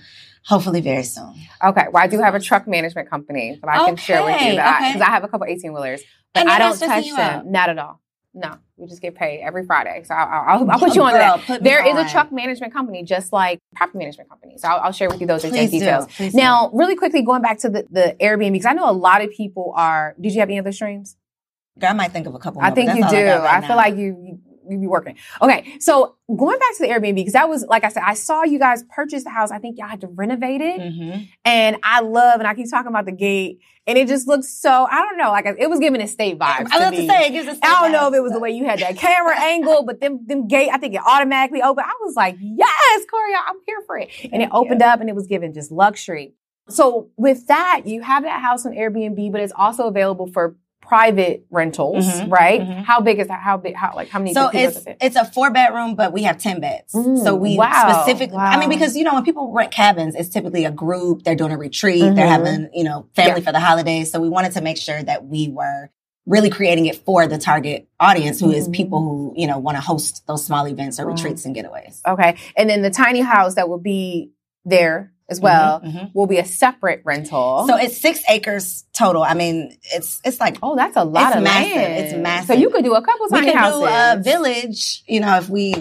hopefully 0.46 0.82
very 0.82 1.04
soon. 1.04 1.34
Okay. 1.64 1.86
Well, 1.92 2.04
I 2.04 2.08
do 2.08 2.20
have 2.20 2.36
a 2.36 2.40
truck 2.40 2.68
management 2.68 3.10
company 3.10 3.60
that 3.62 3.70
I 3.70 3.86
can 3.86 3.96
share 3.98 4.24
with 4.24 4.32
you 4.42 4.48
Okay, 4.48 4.56
that 4.56 4.76
okay. 4.82 4.94
because 4.94 5.08
I 5.08 5.12
have 5.12 5.24
a 5.24 5.28
couple 5.28 5.46
18 5.48 5.74
wheelers, 5.74 6.02
but 6.34 6.48
I 6.48 6.58
don't 6.60 6.78
touch 6.80 7.06
them. 7.06 7.20
out? 7.20 7.46
Not 7.46 7.70
at 7.70 7.78
all. 7.78 8.02
No, 8.34 8.56
we 8.78 8.88
just 8.88 9.02
get 9.02 9.16
paid 9.16 9.42
every 9.42 9.66
Friday. 9.66 10.04
So 10.06 10.14
I'll, 10.14 10.62
I'll, 10.62 10.72
I'll 10.72 10.80
put 10.80 10.96
you 10.96 11.02
on 11.02 11.14
Girl, 11.14 11.42
that. 11.48 11.64
There 11.64 11.86
is 11.86 11.96
on. 11.96 12.06
a 12.06 12.10
truck 12.10 12.32
management 12.32 12.72
company, 12.72 13.04
just 13.04 13.34
like 13.34 13.60
property 13.76 13.98
management 13.98 14.30
company. 14.30 14.58
So 14.58 14.68
I'll, 14.68 14.80
I'll 14.82 14.92
share 14.92 15.10
with 15.10 15.20
you 15.20 15.26
those 15.26 15.44
exact 15.44 15.72
details. 15.72 16.06
Do, 16.16 16.30
now, 16.36 16.70
do. 16.70 16.78
really 16.78 16.96
quickly, 16.96 17.24
going 17.24 17.42
back 17.42 17.58
to 17.60 17.70
the, 17.70 17.88
the 17.90 18.16
Airbnb, 18.22 18.52
because 18.52 18.68
I 18.68 18.74
know 18.74 18.90
a 18.90 18.94
lot 18.94 19.24
of 19.24 19.32
people 19.32 19.74
are. 19.76 20.16
Did 20.22 20.34
you 20.34 20.42
have 20.42 20.50
any 20.50 20.60
other 20.60 20.72
streams? 20.72 21.18
I 21.82 21.94
might 21.94 22.12
think 22.12 22.28
of 22.28 22.36
a 22.36 22.40
couple. 22.40 22.62
I 22.62 22.72
think 22.72 22.90
you 22.90 23.08
do. 23.10 23.18
I, 23.18 23.40
right 23.40 23.64
I 23.64 23.68
feel 23.68 23.76
like 23.76 23.96
you, 23.96 24.18
you 24.22 24.40
be 24.78 24.88
working. 24.88 25.16
Okay, 25.42 25.78
so 25.80 26.16
going 26.36 26.60
back 26.60 26.78
to 26.78 26.84
the 26.84 26.90
Airbnb 26.90 27.16
because 27.16 27.34
that 27.34 27.50
was 27.50 27.66
like 27.66 27.84
I 27.84 27.90
said, 27.90 28.04
I 28.06 28.14
saw 28.14 28.44
you 28.44 28.60
guys 28.60 28.84
purchase 28.84 29.24
the 29.24 29.30
house. 29.30 29.52
I 29.52 29.60
think 29.60 29.78
y'all 29.78 29.88
had 29.88 30.02
to 30.02 30.08
renovate 30.08 30.62
it, 30.62 30.80
mm-hmm. 30.80 31.24
and 31.46 31.78
I 31.84 32.02
love 32.02 32.40
and 32.40 32.48
I 32.48 32.54
keep 32.54 32.70
talking 32.70 32.90
about 32.90 33.06
the 33.06 33.12
gate, 33.12 33.60
and 33.88 33.98
it 33.98 34.08
just 34.08 34.28
looks 34.28 34.50
so. 34.50 34.88
I 34.90 35.02
don't 35.02 35.18
know, 35.18 35.32
like 35.32 35.46
it 35.46 35.70
was 35.70 35.80
giving 35.80 36.02
a 36.02 36.08
state 36.08 36.38
vibe. 36.38 36.68
I 36.72 36.80
love 36.80 36.94
to, 36.94 37.02
to 37.02 37.08
say 37.08 37.28
it 37.28 37.32
gives 37.32 37.48
a. 37.48 37.66
I 37.66 37.82
don't 37.82 37.92
know 37.92 38.08
if 38.08 38.14
it 38.14 38.22
was 38.22 38.32
the 38.32 38.40
way 38.40 38.52
you 38.52 38.66
had 38.66 38.80
that 38.80 38.98
camera 38.98 39.40
angle, 39.40 39.84
but 39.84 40.00
them 40.02 40.26
them 40.26 40.48
gate, 40.48 40.70
I 40.72 40.78
think 40.78 40.96
it 40.96 41.02
automatically 41.06 41.62
opened. 41.62 41.86
I 41.88 41.94
was 42.04 42.16
like, 42.16 42.38
yes, 42.40 43.06
Corey, 43.10 43.34
I'm 43.36 43.58
here 43.66 43.82
for 43.86 43.98
it, 43.98 44.10
and 44.32 44.42
it 44.42 44.50
opened 44.52 44.82
up 44.82 45.00
and 45.00 45.10
it 45.10 45.16
was 45.16 45.28
given 45.28 45.54
just 45.54 45.72
luxury. 45.72 46.34
So 46.70 47.10
with 47.18 47.48
that, 47.48 47.84
you 47.86 48.02
have 48.02 48.24
that 48.24 48.42
house 48.42 48.66
on 48.66 48.74
Airbnb, 48.74 49.32
but 49.32 49.42
it's 49.42 49.54
also 49.56 49.88
available 49.88 50.28
for 50.28 50.56
private 50.90 51.46
rentals, 51.52 52.04
mm-hmm, 52.04 52.32
right? 52.32 52.62
Mm-hmm. 52.62 52.82
How 52.82 53.00
big 53.00 53.20
is 53.20 53.28
that? 53.28 53.42
How 53.42 53.58
big? 53.58 53.76
How 53.76 53.94
like 53.96 54.10
how 54.10 54.18
many? 54.18 54.34
So 54.34 54.50
it's 54.52 54.88
it? 54.88 54.98
it's 55.00 55.16
a 55.16 55.24
four 55.24 55.52
bedroom, 55.52 55.94
but 55.94 56.12
we 56.12 56.24
have 56.24 56.40
ten 56.40 56.60
beds. 56.60 56.94
Mm, 56.94 57.24
so 57.24 57.36
we 57.36 57.56
wow, 57.56 58.02
specifically. 58.02 58.36
Wow. 58.36 58.46
I 58.46 58.60
mean, 58.60 58.70
because 58.70 58.98
you 58.98 59.04
know 59.04 59.14
when 59.14 59.24
people 59.24 59.54
rent 59.54 59.72
cabins, 59.72 60.16
it's 60.16 60.30
typically 60.30 60.66
a 60.66 60.72
group. 60.72 61.24
They're 61.24 61.36
doing 61.36 61.52
a 61.52 61.60
retreat. 61.60 62.02
Mm-hmm. 62.02 62.16
They're 62.16 62.28
having 62.28 62.70
you 62.74 62.84
know 62.84 63.08
family 63.16 63.42
yeah. 63.42 63.46
for 63.46 63.52
the 63.52 63.60
holidays. 63.60 64.12
So 64.12 64.20
we 64.20 64.30
wanted 64.30 64.54
to 64.54 64.62
make 64.62 64.78
sure 64.78 65.02
that 65.02 65.26
we 65.26 65.48
were 65.48 65.92
really 66.26 66.50
creating 66.50 66.88
it 66.88 66.96
for 66.96 67.28
the 67.28 67.38
target 67.38 67.88
audience, 68.00 68.40
who 68.40 68.52
is 68.52 68.64
mm-hmm. 68.64 68.72
people 68.72 69.00
who 69.00 69.34
you 69.38 69.46
know 69.46 69.60
want 69.60 69.78
to 69.78 69.82
host 69.82 70.26
those 70.26 70.44
small 70.44 70.68
events 70.68 71.00
or 71.00 71.06
retreats 71.06 71.46
and 71.46 71.56
getaways. 71.56 72.02
Okay, 72.08 72.36
and 72.58 72.68
then 72.68 72.82
the 72.82 72.90
tiny 72.90 73.22
house 73.22 73.56
that 73.56 73.70
will 73.70 73.78
be 73.78 74.32
there 74.66 75.14
as 75.30 75.40
well 75.40 75.80
mm-hmm, 75.80 75.98
mm-hmm. 75.98 76.18
will 76.18 76.28
be 76.28 76.38
a 76.38 76.46
separate 76.46 77.02
rental. 77.06 77.66
So 77.68 77.78
it's 77.78 77.98
six 77.98 78.22
acres 78.30 78.86
total. 78.94 79.24
I 79.24 79.34
mean, 79.34 79.78
it's 79.94 80.22
it's 80.24 80.40
like 80.40 80.58
oh, 80.62 80.76
that's 80.76 80.98
a 80.98 81.04
lot 81.04 81.38
of 81.38 81.44
massive. 81.44 81.76
land. 81.76 82.06
It's 82.06 82.14
massive. 82.16 82.48
So 82.48 82.54
you 82.54 82.70
could 82.70 82.84
do 82.84 82.96
a 82.96 83.02
couple 83.02 83.28
tiny 83.28 83.48
we 83.48 83.52
could 83.52 83.60
houses. 83.60 83.80
Do 83.80 83.88
a 83.88 84.22
village. 84.24 85.04
You 85.08 85.20
know, 85.20 85.38
if 85.38 85.50
we 85.50 85.74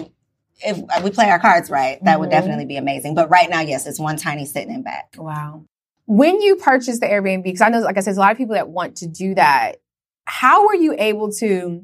if 0.61 1.03
we 1.03 1.11
play 1.11 1.29
our 1.29 1.39
cards 1.39 1.69
right, 1.69 2.03
that 2.03 2.11
mm-hmm. 2.11 2.19
would 2.21 2.29
definitely 2.29 2.65
be 2.65 2.77
amazing. 2.77 3.15
But 3.15 3.29
right 3.29 3.49
now, 3.49 3.61
yes, 3.61 3.87
it's 3.87 3.99
one 3.99 4.17
tiny 4.17 4.45
sitting 4.45 4.73
in 4.73 4.83
back. 4.83 5.15
Wow. 5.17 5.65
When 6.05 6.41
you 6.41 6.55
purchased 6.55 7.01
the 7.01 7.07
Airbnb, 7.07 7.43
because 7.43 7.61
I 7.61 7.69
know, 7.69 7.79
like 7.79 7.97
I 7.97 7.99
said, 7.99 8.07
there's 8.07 8.17
a 8.17 8.21
lot 8.21 8.31
of 8.31 8.37
people 8.37 8.55
that 8.55 8.69
want 8.69 8.97
to 8.97 9.07
do 9.07 9.35
that. 9.35 9.77
How 10.25 10.67
were 10.67 10.75
you 10.75 10.95
able 10.97 11.31
to 11.33 11.83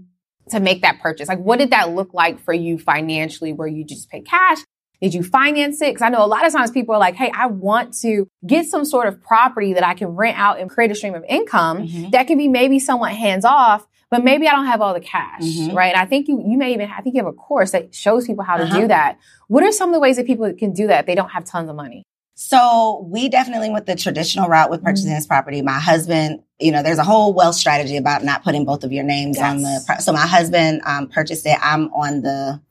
to 0.49 0.59
make 0.59 0.81
that 0.81 0.99
purchase? 0.99 1.27
Like, 1.27 1.39
what 1.39 1.59
did 1.59 1.71
that 1.71 1.91
look 1.91 2.13
like 2.13 2.39
for 2.39 2.53
you 2.53 2.77
financially? 2.77 3.53
Where 3.53 3.67
you 3.67 3.83
just 3.83 4.09
pay 4.09 4.21
cash? 4.21 4.59
Did 5.01 5.13
you 5.13 5.23
finance 5.23 5.81
it? 5.81 5.93
Because 5.93 6.01
I 6.01 6.09
know 6.09 6.23
a 6.23 6.27
lot 6.27 6.45
of 6.45 6.53
times 6.53 6.71
people 6.71 6.95
are 6.95 6.99
like, 6.99 7.15
hey, 7.15 7.31
I 7.33 7.47
want 7.47 7.97
to 8.01 8.27
get 8.45 8.65
some 8.65 8.85
sort 8.85 9.07
of 9.07 9.21
property 9.21 9.73
that 9.73 9.83
I 9.83 9.93
can 9.93 10.09
rent 10.09 10.37
out 10.37 10.59
and 10.59 10.69
create 10.69 10.91
a 10.91 10.95
stream 10.95 11.15
of 11.15 11.23
income 11.27 11.87
mm-hmm. 11.87 12.09
that 12.11 12.27
can 12.27 12.37
be 12.37 12.47
maybe 12.47 12.79
somewhat 12.79 13.11
hands 13.11 13.45
off, 13.45 13.87
but 14.09 14.23
maybe 14.23 14.47
I 14.47 14.51
don't 14.51 14.65
have 14.65 14.81
all 14.81 14.93
the 14.93 14.99
cash, 14.99 15.43
mm-hmm. 15.43 15.75
right? 15.75 15.93
And 15.93 16.01
I 16.01 16.05
think 16.05 16.27
you 16.27 16.43
you 16.47 16.57
may 16.57 16.73
even 16.73 16.89
I 16.89 17.01
think 17.01 17.15
you 17.15 17.23
have 17.23 17.33
a 17.33 17.35
course 17.35 17.71
that 17.71 17.93
shows 17.93 18.25
people 18.25 18.43
how 18.43 18.57
to 18.57 18.63
uh-huh. 18.63 18.81
do 18.81 18.87
that. 18.87 19.19
What 19.47 19.63
are 19.63 19.71
some 19.71 19.89
of 19.89 19.93
the 19.93 19.99
ways 19.99 20.15
that 20.17 20.25
people 20.25 20.51
can 20.53 20.73
do 20.73 20.87
that 20.87 21.01
if 21.01 21.05
they 21.05 21.15
don't 21.15 21.29
have 21.29 21.45
tons 21.45 21.69
of 21.69 21.75
money? 21.75 22.03
So 22.37 23.07
we 23.09 23.29
definitely 23.29 23.69
went 23.69 23.85
the 23.85 23.95
traditional 23.95 24.49
route 24.49 24.69
with 24.69 24.83
purchasing 24.83 25.09
mm-hmm. 25.09 25.19
this 25.19 25.27
property. 25.27 25.61
My 25.61 25.79
husband, 25.79 26.43
you 26.59 26.73
know, 26.73 26.83
there's 26.83 26.97
a 26.97 27.03
whole 27.03 27.33
wealth 27.33 27.55
strategy 27.55 27.95
about 27.95 28.25
not 28.25 28.43
putting 28.43 28.65
both 28.65 28.83
of 28.83 28.91
your 28.91 29.05
names 29.05 29.37
yes. 29.37 29.49
on 29.49 29.61
the. 29.61 30.01
So 30.01 30.11
my 30.11 30.27
husband 30.27 30.81
um, 30.85 31.07
purchased 31.07 31.45
it. 31.45 31.57
I'm 31.61 31.93
on 31.93 32.21
the 32.21 32.61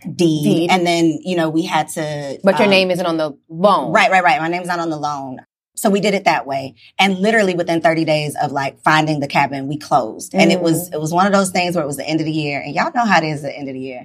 deed. 0.00 0.44
deed. 0.44 0.70
And 0.70 0.86
then, 0.86 1.18
you 1.22 1.36
know, 1.36 1.48
we 1.48 1.64
had 1.64 1.88
to. 1.90 2.38
But 2.42 2.58
your 2.58 2.64
um, 2.66 2.70
name 2.70 2.90
isn't 2.90 3.04
on 3.04 3.16
the 3.16 3.36
loan. 3.48 3.92
Right, 3.92 4.10
right, 4.10 4.22
right. 4.22 4.40
My 4.40 4.48
name's 4.48 4.68
not 4.68 4.78
on 4.78 4.90
the 4.90 4.98
loan. 4.98 5.38
So 5.78 5.90
we 5.90 6.00
did 6.00 6.14
it 6.14 6.24
that 6.24 6.46
way. 6.46 6.74
And 6.98 7.18
literally 7.18 7.54
within 7.54 7.80
30 7.80 8.04
days 8.04 8.36
of 8.40 8.50
like 8.50 8.80
finding 8.80 9.20
the 9.20 9.28
cabin, 9.28 9.68
we 9.68 9.78
closed. 9.78 10.32
Mm. 10.32 10.40
And 10.40 10.52
it 10.52 10.60
was, 10.60 10.90
mm. 10.90 10.94
it 10.94 11.00
was 11.00 11.12
one 11.12 11.26
of 11.26 11.32
those 11.32 11.50
things 11.50 11.76
where 11.76 11.84
it 11.84 11.86
was 11.86 11.96
the 11.96 12.06
end 12.06 12.20
of 12.20 12.26
the 12.26 12.32
year. 12.32 12.60
And 12.60 12.74
y'all 12.74 12.90
know 12.94 13.04
how 13.04 13.18
it 13.18 13.24
is 13.24 13.44
at 13.44 13.52
the 13.52 13.56
end 13.56 13.68
of 13.68 13.74
the 13.74 13.80
year. 13.80 14.04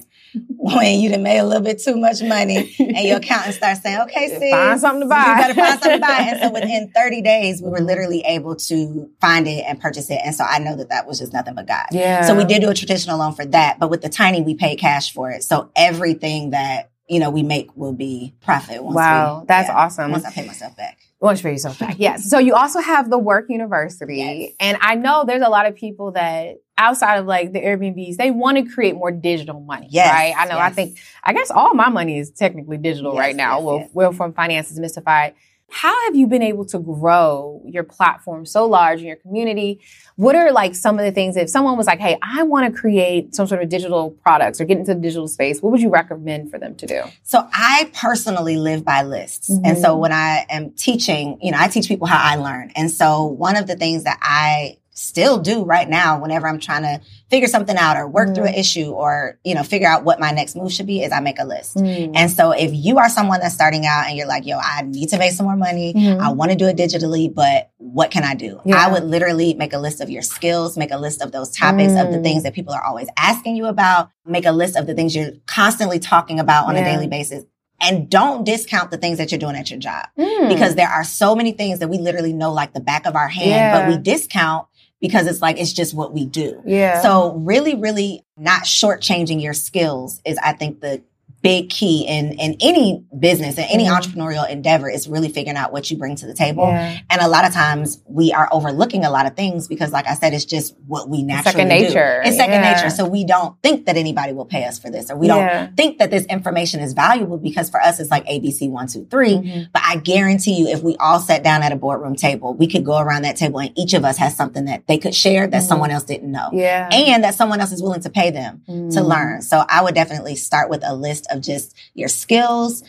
when 0.57 0.99
you 0.99 1.09
done 1.09 1.23
made 1.23 1.39
a 1.39 1.45
little 1.45 1.63
bit 1.63 1.81
too 1.81 1.95
much 1.95 2.21
money 2.21 2.75
and 2.79 2.99
your 2.99 3.17
accountant 3.17 3.55
starts 3.55 3.81
saying, 3.81 4.01
okay, 4.01 4.39
see, 4.39 4.51
find 4.51 4.79
something 4.79 5.01
to 5.01 5.07
buy. 5.07 5.25
You 5.27 5.35
better 5.35 5.53
find 5.53 5.79
something 5.79 5.99
to 5.99 6.07
buy. 6.07 6.27
And 6.29 6.39
so 6.39 6.51
within 6.53 6.91
30 6.91 7.21
days, 7.21 7.61
we 7.61 7.69
were 7.69 7.81
literally 7.81 8.21
able 8.21 8.55
to 8.55 9.09
find 9.19 9.47
it 9.47 9.63
and 9.67 9.79
purchase 9.79 10.09
it. 10.09 10.21
And 10.23 10.35
so 10.35 10.43
I 10.43 10.59
know 10.59 10.75
that 10.75 10.89
that 10.89 11.07
was 11.07 11.19
just 11.19 11.33
nothing 11.33 11.55
but 11.55 11.67
God. 11.67 11.87
Yeah. 11.91 12.21
So 12.21 12.35
we 12.35 12.45
did 12.45 12.61
do 12.61 12.69
a 12.69 12.73
traditional 12.73 13.17
loan 13.17 13.33
for 13.33 13.45
that. 13.45 13.79
But 13.79 13.89
with 13.89 14.01
the 14.01 14.09
tiny, 14.09 14.41
we 14.41 14.55
paid 14.55 14.77
cash 14.77 15.11
for 15.11 15.31
it. 15.31 15.43
So 15.43 15.71
everything 15.75 16.51
that 16.51 16.92
you 17.07 17.19
know, 17.19 17.29
we 17.29 17.43
make 17.43 17.75
will 17.75 17.93
be 17.93 18.33
profit. 18.41 18.83
wow, 18.83 19.41
we, 19.41 19.45
that's 19.47 19.67
yeah, 19.67 19.75
awesome. 19.75 20.11
Once 20.11 20.25
I 20.25 20.31
pay 20.31 20.45
myself 20.45 20.75
back. 20.75 20.99
Once 21.19 21.39
you 21.39 21.43
pay 21.43 21.51
yourself 21.51 21.79
back, 21.79 21.95
yes. 21.99 22.29
So 22.29 22.37
you 22.37 22.53
also 22.53 22.79
have 22.79 23.09
the 23.09 23.17
Werk 23.17 23.45
University, 23.49 24.17
yes. 24.17 24.51
and 24.59 24.77
I 24.81 24.95
know 24.95 25.23
there's 25.25 25.41
a 25.41 25.49
lot 25.49 25.65
of 25.65 25.75
people 25.75 26.11
that 26.13 26.57
outside 26.77 27.17
of 27.17 27.25
like 27.25 27.53
the 27.53 27.59
Airbnbs, 27.59 28.17
they 28.17 28.31
want 28.31 28.57
to 28.57 28.73
create 28.73 28.95
more 28.95 29.11
digital 29.11 29.59
money, 29.59 29.87
yes, 29.89 30.11
right? 30.11 30.33
I 30.37 30.45
know. 30.45 30.57
Yes. 30.57 30.71
I 30.71 30.73
think 30.73 30.97
I 31.23 31.33
guess 31.33 31.51
all 31.51 31.73
my 31.73 31.89
money 31.89 32.17
is 32.17 32.31
technically 32.31 32.77
digital 32.77 33.13
yes, 33.13 33.19
right 33.19 33.35
now. 33.35 33.61
well, 33.61 33.89
well, 33.93 34.11
from 34.11 34.33
Finances 34.33 34.79
Mystified. 34.79 35.35
How 35.73 36.05
have 36.05 36.15
you 36.15 36.27
been 36.27 36.43
able 36.43 36.65
to 36.65 36.77
grow 36.77 37.59
your 37.65 37.83
platform 37.83 38.45
so 38.45 38.67
large 38.67 38.99
in 38.99 39.07
your 39.07 39.15
community? 39.15 39.79
What 40.17 40.35
are 40.35 40.51
like 40.51 40.75
some 40.75 40.99
of 40.99 41.03
the 41.05 41.11
things 41.11 41.35
if 41.35 41.49
someone 41.49 41.77
was 41.77 41.87
like, 41.87 41.99
hey, 41.99 42.15
I 42.21 42.43
want 42.43 42.71
to 42.71 42.79
create 42.79 43.33
some 43.33 43.47
sort 43.47 43.63
of 43.63 43.69
digital 43.69 44.11
products 44.11 44.61
or 44.61 44.65
get 44.65 44.77
into 44.77 44.93
the 44.93 45.01
digital 45.01 45.27
space, 45.27 45.63
what 45.63 45.71
would 45.71 45.81
you 45.81 45.89
recommend 45.89 46.51
for 46.51 46.59
them 46.59 46.75
to 46.75 46.85
do? 46.85 47.01
So 47.23 47.49
I 47.51 47.89
personally 47.91 48.57
live 48.57 48.85
by 48.85 49.01
lists. 49.01 49.49
Mm-hmm. 49.49 49.65
And 49.65 49.77
so 49.79 49.97
when 49.97 50.11
I 50.11 50.45
am 50.47 50.69
teaching, 50.73 51.39
you 51.41 51.51
know, 51.51 51.57
I 51.59 51.69
teach 51.69 51.87
people 51.87 52.05
how 52.05 52.21
I 52.21 52.35
learn. 52.35 52.71
And 52.75 52.91
so 52.91 53.25
one 53.25 53.55
of 53.55 53.65
the 53.65 53.75
things 53.75 54.03
that 54.03 54.19
I 54.21 54.77
still 54.93 55.39
do 55.39 55.63
right 55.63 55.89
now 55.89 56.19
whenever 56.19 56.47
I'm 56.47 56.59
trying 56.59 56.83
to 56.83 57.01
figure 57.29 57.47
something 57.47 57.75
out 57.75 57.97
or 57.97 58.07
work 58.07 58.29
mm. 58.29 58.35
through 58.35 58.45
an 58.45 58.53
mm. 58.53 58.59
issue 58.59 58.91
or, 58.91 59.39
you 59.43 59.55
know, 59.55 59.63
figure 59.63 59.87
out 59.87 60.03
what 60.03 60.19
my 60.19 60.31
next 60.31 60.55
move 60.55 60.71
should 60.71 60.85
be 60.85 61.03
is 61.03 61.11
I 61.11 61.19
make 61.19 61.39
a 61.39 61.45
list. 61.45 61.77
Mm. 61.77 62.11
And 62.15 62.31
so 62.31 62.51
if 62.51 62.71
you 62.73 62.99
are 62.99 63.09
someone 63.09 63.39
that's 63.39 63.55
starting 63.55 63.85
out 63.85 64.05
and 64.07 64.15
you're 64.15 64.27
like, 64.27 64.45
yo, 64.45 64.57
I 64.59 64.83
need 64.83 65.09
to 65.09 65.17
make 65.17 65.31
some 65.31 65.47
more 65.47 65.55
money. 65.55 65.93
Mm. 65.93 66.19
I 66.19 66.31
want 66.31 66.51
to 66.51 66.57
do 66.57 66.67
it 66.67 66.77
digitally, 66.77 67.33
but 67.33 67.71
what 67.77 68.11
can 68.11 68.23
I 68.23 68.35
do? 68.35 68.61
Yeah. 68.65 68.85
I 68.85 68.91
would 68.91 69.03
literally 69.03 69.55
make 69.55 69.73
a 69.73 69.79
list 69.79 69.99
of 69.99 70.09
your 70.09 70.21
skills, 70.21 70.77
make 70.77 70.91
a 70.91 70.97
list 70.97 71.21
of 71.21 71.31
those 71.31 71.49
topics 71.49 71.93
of 71.93 72.11
the 72.11 72.21
things 72.21 72.41
mm. 72.41 72.43
that 72.45 72.53
people 72.53 72.73
are 72.73 72.83
always 72.83 73.07
asking 73.17 73.55
you 73.55 73.65
about, 73.65 74.09
make 74.25 74.45
a 74.45 74.51
list 74.51 74.75
of 74.75 74.85
the 74.85 74.93
things 74.93 75.15
you're 75.15 75.31
constantly 75.47 75.99
talking 75.99 76.39
about 76.39 76.67
on 76.67 76.75
yeah. 76.75 76.81
a 76.81 76.85
daily 76.85 77.07
basis 77.07 77.43
and 77.81 78.09
don't 78.09 78.45
discount 78.45 78.91
the 78.91 78.97
things 78.97 79.17
that 79.17 79.31
you're 79.31 79.39
doing 79.39 79.55
at 79.55 79.69
your 79.69 79.79
job 79.79 80.05
mm. 80.17 80.49
because 80.49 80.75
there 80.75 80.87
are 80.87 81.03
so 81.03 81.35
many 81.35 81.51
things 81.51 81.79
that 81.79 81.89
we 81.89 81.97
literally 81.97 82.33
know 82.33 82.51
like 82.51 82.73
the 82.73 82.79
back 82.79 83.05
of 83.05 83.15
our 83.15 83.27
hand, 83.27 83.49
yeah. 83.49 83.79
but 83.79 83.89
we 83.89 83.97
discount 84.01 84.67
because 85.03 85.27
it's 85.27 85.41
like, 85.41 85.59
it's 85.59 85.73
just 85.73 85.93
what 85.93 86.13
we 86.13 86.25
do. 86.25 86.61
Yeah. 86.65 87.01
So 87.01 87.33
really, 87.33 87.75
really 87.75 88.23
not 88.37 88.63
shortchanging 88.63 89.43
your 89.43 89.53
skills 89.53 90.21
is, 90.23 90.37
I 90.37 90.53
think, 90.53 90.79
the 90.79 91.03
big 91.43 91.69
key 91.69 92.05
in, 92.07 92.31
in 92.39 92.55
any 92.61 93.03
business 93.19 93.57
and 93.57 93.67
any 93.69 93.83
mm-hmm. 93.83 93.93
entrepreneurial 93.93 94.49
endeavor 94.49 94.89
is 94.89 95.09
really 95.09 95.27
figuring 95.27 95.57
out 95.57 95.73
what 95.73 95.91
you 95.91 95.97
bring 95.97 96.15
to 96.15 96.25
the 96.25 96.33
table. 96.33 96.63
Yeah. 96.63 96.99
And 97.09 97.21
a 97.21 97.27
lot 97.27 97.45
of 97.45 97.53
times 97.53 98.01
we 98.05 98.31
are 98.31 98.47
overlooking 98.51 99.03
a 99.03 99.11
lot 99.11 99.25
of 99.25 99.35
things 99.35 99.67
because 99.67 99.91
like 99.91 100.07
I 100.07 100.15
said, 100.15 100.33
it's 100.33 100.45
just 100.45 100.73
what 100.87 101.09
we 101.09 101.21
naturally 101.21 101.51
second 101.51 101.67
nature. 101.67 102.21
Do. 102.23 102.29
It's 102.29 102.37
second 102.37 102.63
yeah. 102.63 102.73
nature. 102.75 102.89
So 102.89 103.05
we 103.05 103.25
don't 103.25 103.61
think 103.61 103.85
that 103.87 103.97
anybody 103.97 104.31
will 104.31 104.45
pay 104.45 104.63
us 104.63 104.79
for 104.79 104.89
this 104.89 105.11
or 105.11 105.17
we 105.17 105.27
don't 105.27 105.75
think 105.75 105.99
that 105.99 106.09
this 106.09 106.25
information 106.27 106.79
is 106.79 106.93
valuable 106.93 107.37
because 107.37 107.69
for 107.69 107.81
us 107.81 107.99
it's 107.99 108.09
like 108.09 108.25
ABC 108.25 108.69
one, 108.69 108.87
two, 108.87 109.05
three. 109.11 109.33
Mm-hmm. 109.33 109.63
But 109.73 109.81
I 109.85 109.97
guarantee 109.97 110.53
you 110.53 110.67
if 110.67 110.81
we 110.81 110.95
all 110.95 111.19
sat 111.19 111.43
down 111.43 111.61
at 111.61 111.73
a 111.73 111.75
boardroom 111.75 112.15
table, 112.15 112.53
we 112.53 112.67
could 112.67 112.85
go 112.85 112.97
around 112.97 113.23
that 113.23 113.35
table 113.35 113.59
and 113.59 113.77
each 113.77 113.93
of 113.93 114.05
us 114.05 114.17
has 114.17 114.33
something 114.37 114.63
that 114.65 114.87
they 114.87 114.97
could 114.97 115.13
share 115.13 115.45
that 115.45 115.57
mm-hmm. 115.57 115.67
someone 115.67 115.91
else 115.91 116.05
didn't 116.05 116.31
know. 116.31 116.51
Yeah. 116.53 116.87
And 116.89 117.25
that 117.25 117.35
someone 117.35 117.59
else 117.59 117.73
is 117.73 117.83
willing 117.83 118.01
to 118.01 118.09
pay 118.09 118.31
them 118.31 118.61
to 118.65 118.71
mm-hmm. 118.71 118.97
learn. 118.99 119.41
So 119.41 119.61
I 119.67 119.83
would 119.83 119.93
definitely 119.93 120.35
start 120.35 120.69
with 120.69 120.83
a 120.85 120.95
list 120.95 121.27
of 121.33 121.41
just 121.41 121.75
your 121.93 122.09
skills, 122.09 122.83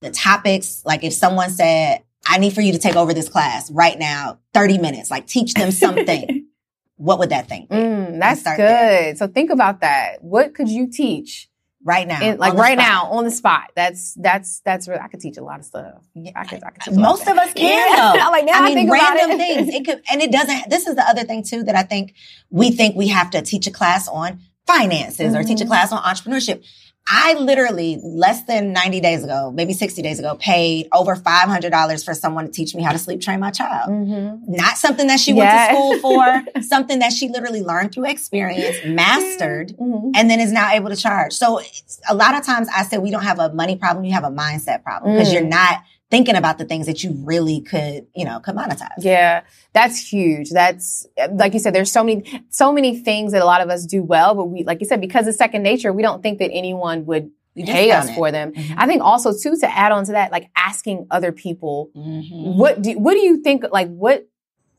the 0.00 0.10
topics. 0.10 0.82
Like 0.84 1.04
if 1.04 1.12
someone 1.12 1.50
said, 1.50 2.02
I 2.26 2.38
need 2.38 2.52
for 2.54 2.60
you 2.60 2.72
to 2.72 2.78
take 2.78 2.96
over 2.96 3.14
this 3.14 3.28
class 3.28 3.70
right 3.70 3.98
now, 3.98 4.38
30 4.54 4.78
minutes, 4.78 5.10
like 5.10 5.26
teach 5.26 5.54
them 5.54 5.70
something. 5.70 6.46
what 6.96 7.18
would 7.18 7.30
that 7.30 7.48
thing 7.48 7.66
be? 7.70 7.76
Mm, 7.76 8.18
that's 8.18 8.42
good. 8.42 8.58
There. 8.58 9.16
So 9.16 9.28
think 9.28 9.50
about 9.50 9.80
that. 9.80 10.22
What 10.22 10.54
could 10.54 10.68
you 10.68 10.88
teach? 10.88 11.48
Right 11.84 12.08
now, 12.08 12.20
In, 12.20 12.38
like 12.38 12.54
right 12.54 12.76
spot. 12.76 12.88
now, 12.88 13.04
on 13.12 13.24
the 13.24 13.30
spot. 13.30 13.70
That's 13.76 14.12
that's 14.14 14.60
that's 14.60 14.88
really. 14.88 15.00
I 15.00 15.06
could 15.06 15.20
teach 15.20 15.36
a 15.36 15.44
lot 15.44 15.60
of 15.60 15.64
stuff. 15.64 16.04
Yeah, 16.12 16.32
I 16.34 16.44
could. 16.44 16.62
I 16.64 16.70
could 16.70 16.96
Most 16.96 17.28
of 17.28 17.38
us 17.38 17.52
can. 17.54 18.14
Yeah. 18.16 18.28
like 18.28 18.44
now, 18.44 18.64
I, 18.64 18.70
I 18.70 18.74
mean, 18.74 18.90
random 18.90 19.38
things. 19.38 19.68
It 19.72 19.86
could, 19.86 20.02
and 20.10 20.20
it 20.20 20.32
doesn't. 20.32 20.68
This 20.68 20.88
is 20.88 20.96
the 20.96 21.08
other 21.08 21.22
thing 21.22 21.44
too 21.44 21.62
that 21.62 21.76
I 21.76 21.84
think 21.84 22.14
we 22.50 22.72
think 22.72 22.96
we 22.96 23.06
have 23.08 23.30
to 23.30 23.42
teach 23.42 23.68
a 23.68 23.70
class 23.70 24.08
on 24.08 24.40
finances 24.66 25.18
mm-hmm. 25.18 25.36
or 25.36 25.44
teach 25.44 25.60
a 25.60 25.64
mm-hmm. 25.64 25.70
class 25.70 25.92
on 25.92 26.02
entrepreneurship. 26.02 26.64
I 27.10 27.34
literally 27.34 27.98
less 28.02 28.42
than 28.44 28.72
90 28.72 29.00
days 29.00 29.24
ago, 29.24 29.50
maybe 29.50 29.72
60 29.72 30.02
days 30.02 30.18
ago, 30.18 30.36
paid 30.36 30.88
over 30.92 31.16
$500 31.16 32.04
for 32.04 32.12
someone 32.12 32.46
to 32.46 32.52
teach 32.52 32.74
me 32.74 32.82
how 32.82 32.92
to 32.92 32.98
sleep 32.98 33.22
train 33.22 33.40
my 33.40 33.50
child. 33.50 33.90
Mm-hmm. 33.90 34.52
Not 34.52 34.76
something 34.76 35.06
that 35.06 35.18
she 35.18 35.32
yes. 35.32 35.72
went 35.72 35.94
to 35.94 36.00
school 36.00 36.00
for, 36.00 36.62
something 36.62 36.98
that 36.98 37.12
she 37.12 37.28
literally 37.28 37.62
learned 37.62 37.94
through 37.94 38.10
experience, 38.10 38.76
mastered, 38.84 39.68
mm-hmm. 39.68 40.10
and 40.14 40.30
then 40.30 40.38
is 40.38 40.52
now 40.52 40.70
able 40.70 40.90
to 40.90 40.96
charge. 40.96 41.32
So 41.32 41.60
a 42.08 42.14
lot 42.14 42.34
of 42.34 42.44
times 42.44 42.68
I 42.74 42.82
say 42.82 42.98
we 42.98 43.10
don't 43.10 43.24
have 43.24 43.38
a 43.38 43.52
money 43.54 43.76
problem, 43.76 44.04
you 44.04 44.12
have 44.12 44.24
a 44.24 44.30
mindset 44.30 44.82
problem 44.82 45.14
because 45.14 45.30
mm. 45.30 45.34
you're 45.34 45.42
not 45.44 45.82
thinking 46.10 46.36
about 46.36 46.58
the 46.58 46.64
things 46.64 46.86
that 46.86 47.04
you 47.04 47.12
really 47.24 47.60
could, 47.60 48.06
you 48.14 48.24
know, 48.24 48.40
could 48.40 48.54
monetize. 48.54 48.88
Yeah, 48.98 49.42
that's 49.72 50.10
huge. 50.10 50.50
That's 50.50 51.06
like 51.32 51.52
you 51.52 51.58
said, 51.58 51.74
there's 51.74 51.92
so 51.92 52.02
many, 52.02 52.44
so 52.50 52.72
many 52.72 52.98
things 52.98 53.32
that 53.32 53.42
a 53.42 53.44
lot 53.44 53.60
of 53.60 53.68
us 53.68 53.84
do 53.84 54.02
well, 54.02 54.34
but 54.34 54.44
we, 54.44 54.64
like 54.64 54.80
you 54.80 54.86
said, 54.86 55.00
because 55.00 55.26
it's 55.26 55.38
second 55.38 55.62
nature, 55.62 55.92
we 55.92 56.02
don't 56.02 56.22
think 56.22 56.38
that 56.38 56.50
anyone 56.52 57.04
would 57.06 57.30
pay 57.56 57.90
us 57.90 58.08
it. 58.08 58.14
for 58.14 58.30
them. 58.30 58.52
Mm-hmm. 58.52 58.74
I 58.78 58.86
think 58.86 59.02
also 59.02 59.32
too 59.36 59.56
to 59.56 59.76
add 59.76 59.92
on 59.92 60.04
to 60.06 60.12
that, 60.12 60.32
like 60.32 60.50
asking 60.56 61.06
other 61.10 61.32
people, 61.32 61.90
mm-hmm. 61.94 62.58
what 62.58 62.80
do 62.80 62.98
what 62.98 63.14
do 63.14 63.20
you 63.20 63.42
think? 63.42 63.64
Like 63.70 63.88
what 63.88 64.26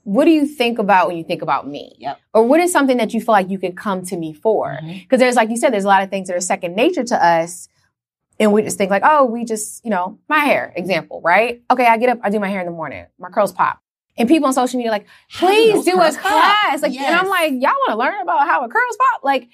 what 0.04 0.26
do 0.26 0.32
you 0.32 0.48
think 0.48 0.80
about 0.80 1.08
when 1.08 1.18
you 1.18 1.24
think 1.24 1.44
about 1.44 1.68
me? 1.68 1.96
Yep. 2.00 2.20
Or 2.34 2.44
what 2.44 2.60
is 2.62 2.72
something 2.72 2.98
that 2.98 3.14
you 3.14 3.22
feel 3.22 3.34
like 3.34 3.50
you 3.50 3.60
could 3.60 3.78
come 3.78 4.04
to 4.06 4.18
me 4.18 4.34
for? 4.34 4.80
Because 4.82 4.92
mm-hmm. 4.96 5.18
there's 5.18 5.36
like 5.36 5.50
you 5.50 5.58
said, 5.58 5.72
there's 5.72 5.84
a 5.84 5.90
lot 5.90 6.02
of 6.02 6.10
things 6.10 6.28
that 6.28 6.36
are 6.36 6.42
second 6.42 6.76
nature 6.76 7.04
to 7.04 7.24
us 7.24 7.70
and 8.39 8.53
we 8.53 8.62
just 8.62 8.77
think 8.77 8.89
like, 8.89 9.03
oh, 9.05 9.25
we 9.25 9.43
just, 9.43 9.84
you 9.84 9.91
know, 9.91 10.17
my 10.29 10.39
hair, 10.39 10.74
example, 10.75 11.22
right? 11.24 11.62
Okay, 11.69 11.86
I 11.86 11.98
get 11.98 12.10
up, 12.10 12.19
I 12.24 12.29
do 12.29 12.39
my 12.39 12.48
hair 12.48 12.62
in 12.62 12.65
the 12.65 12.72
morning, 12.72 13.05
my 13.19 13.29
curls 13.29 13.51
pop. 13.51 13.81
And 14.17 14.27
people 14.27 14.48
on 14.48 14.53
social 14.53 14.77
media 14.77 14.91
like, 14.91 15.08
please 15.31 15.86
do 15.86 15.93
a 15.93 16.12
class. 16.12 16.81
Like, 16.81 16.93
yes. 16.93 17.05
and 17.05 17.15
I'm 17.15 17.27
like, 17.27 17.51
y'all 17.51 17.72
want 17.72 17.89
to 17.91 17.98
learn 17.98 18.22
about 18.22 18.48
how 18.48 18.65
a 18.65 18.69
curls 18.69 18.98
pop? 18.98 19.24
Like, 19.24 19.50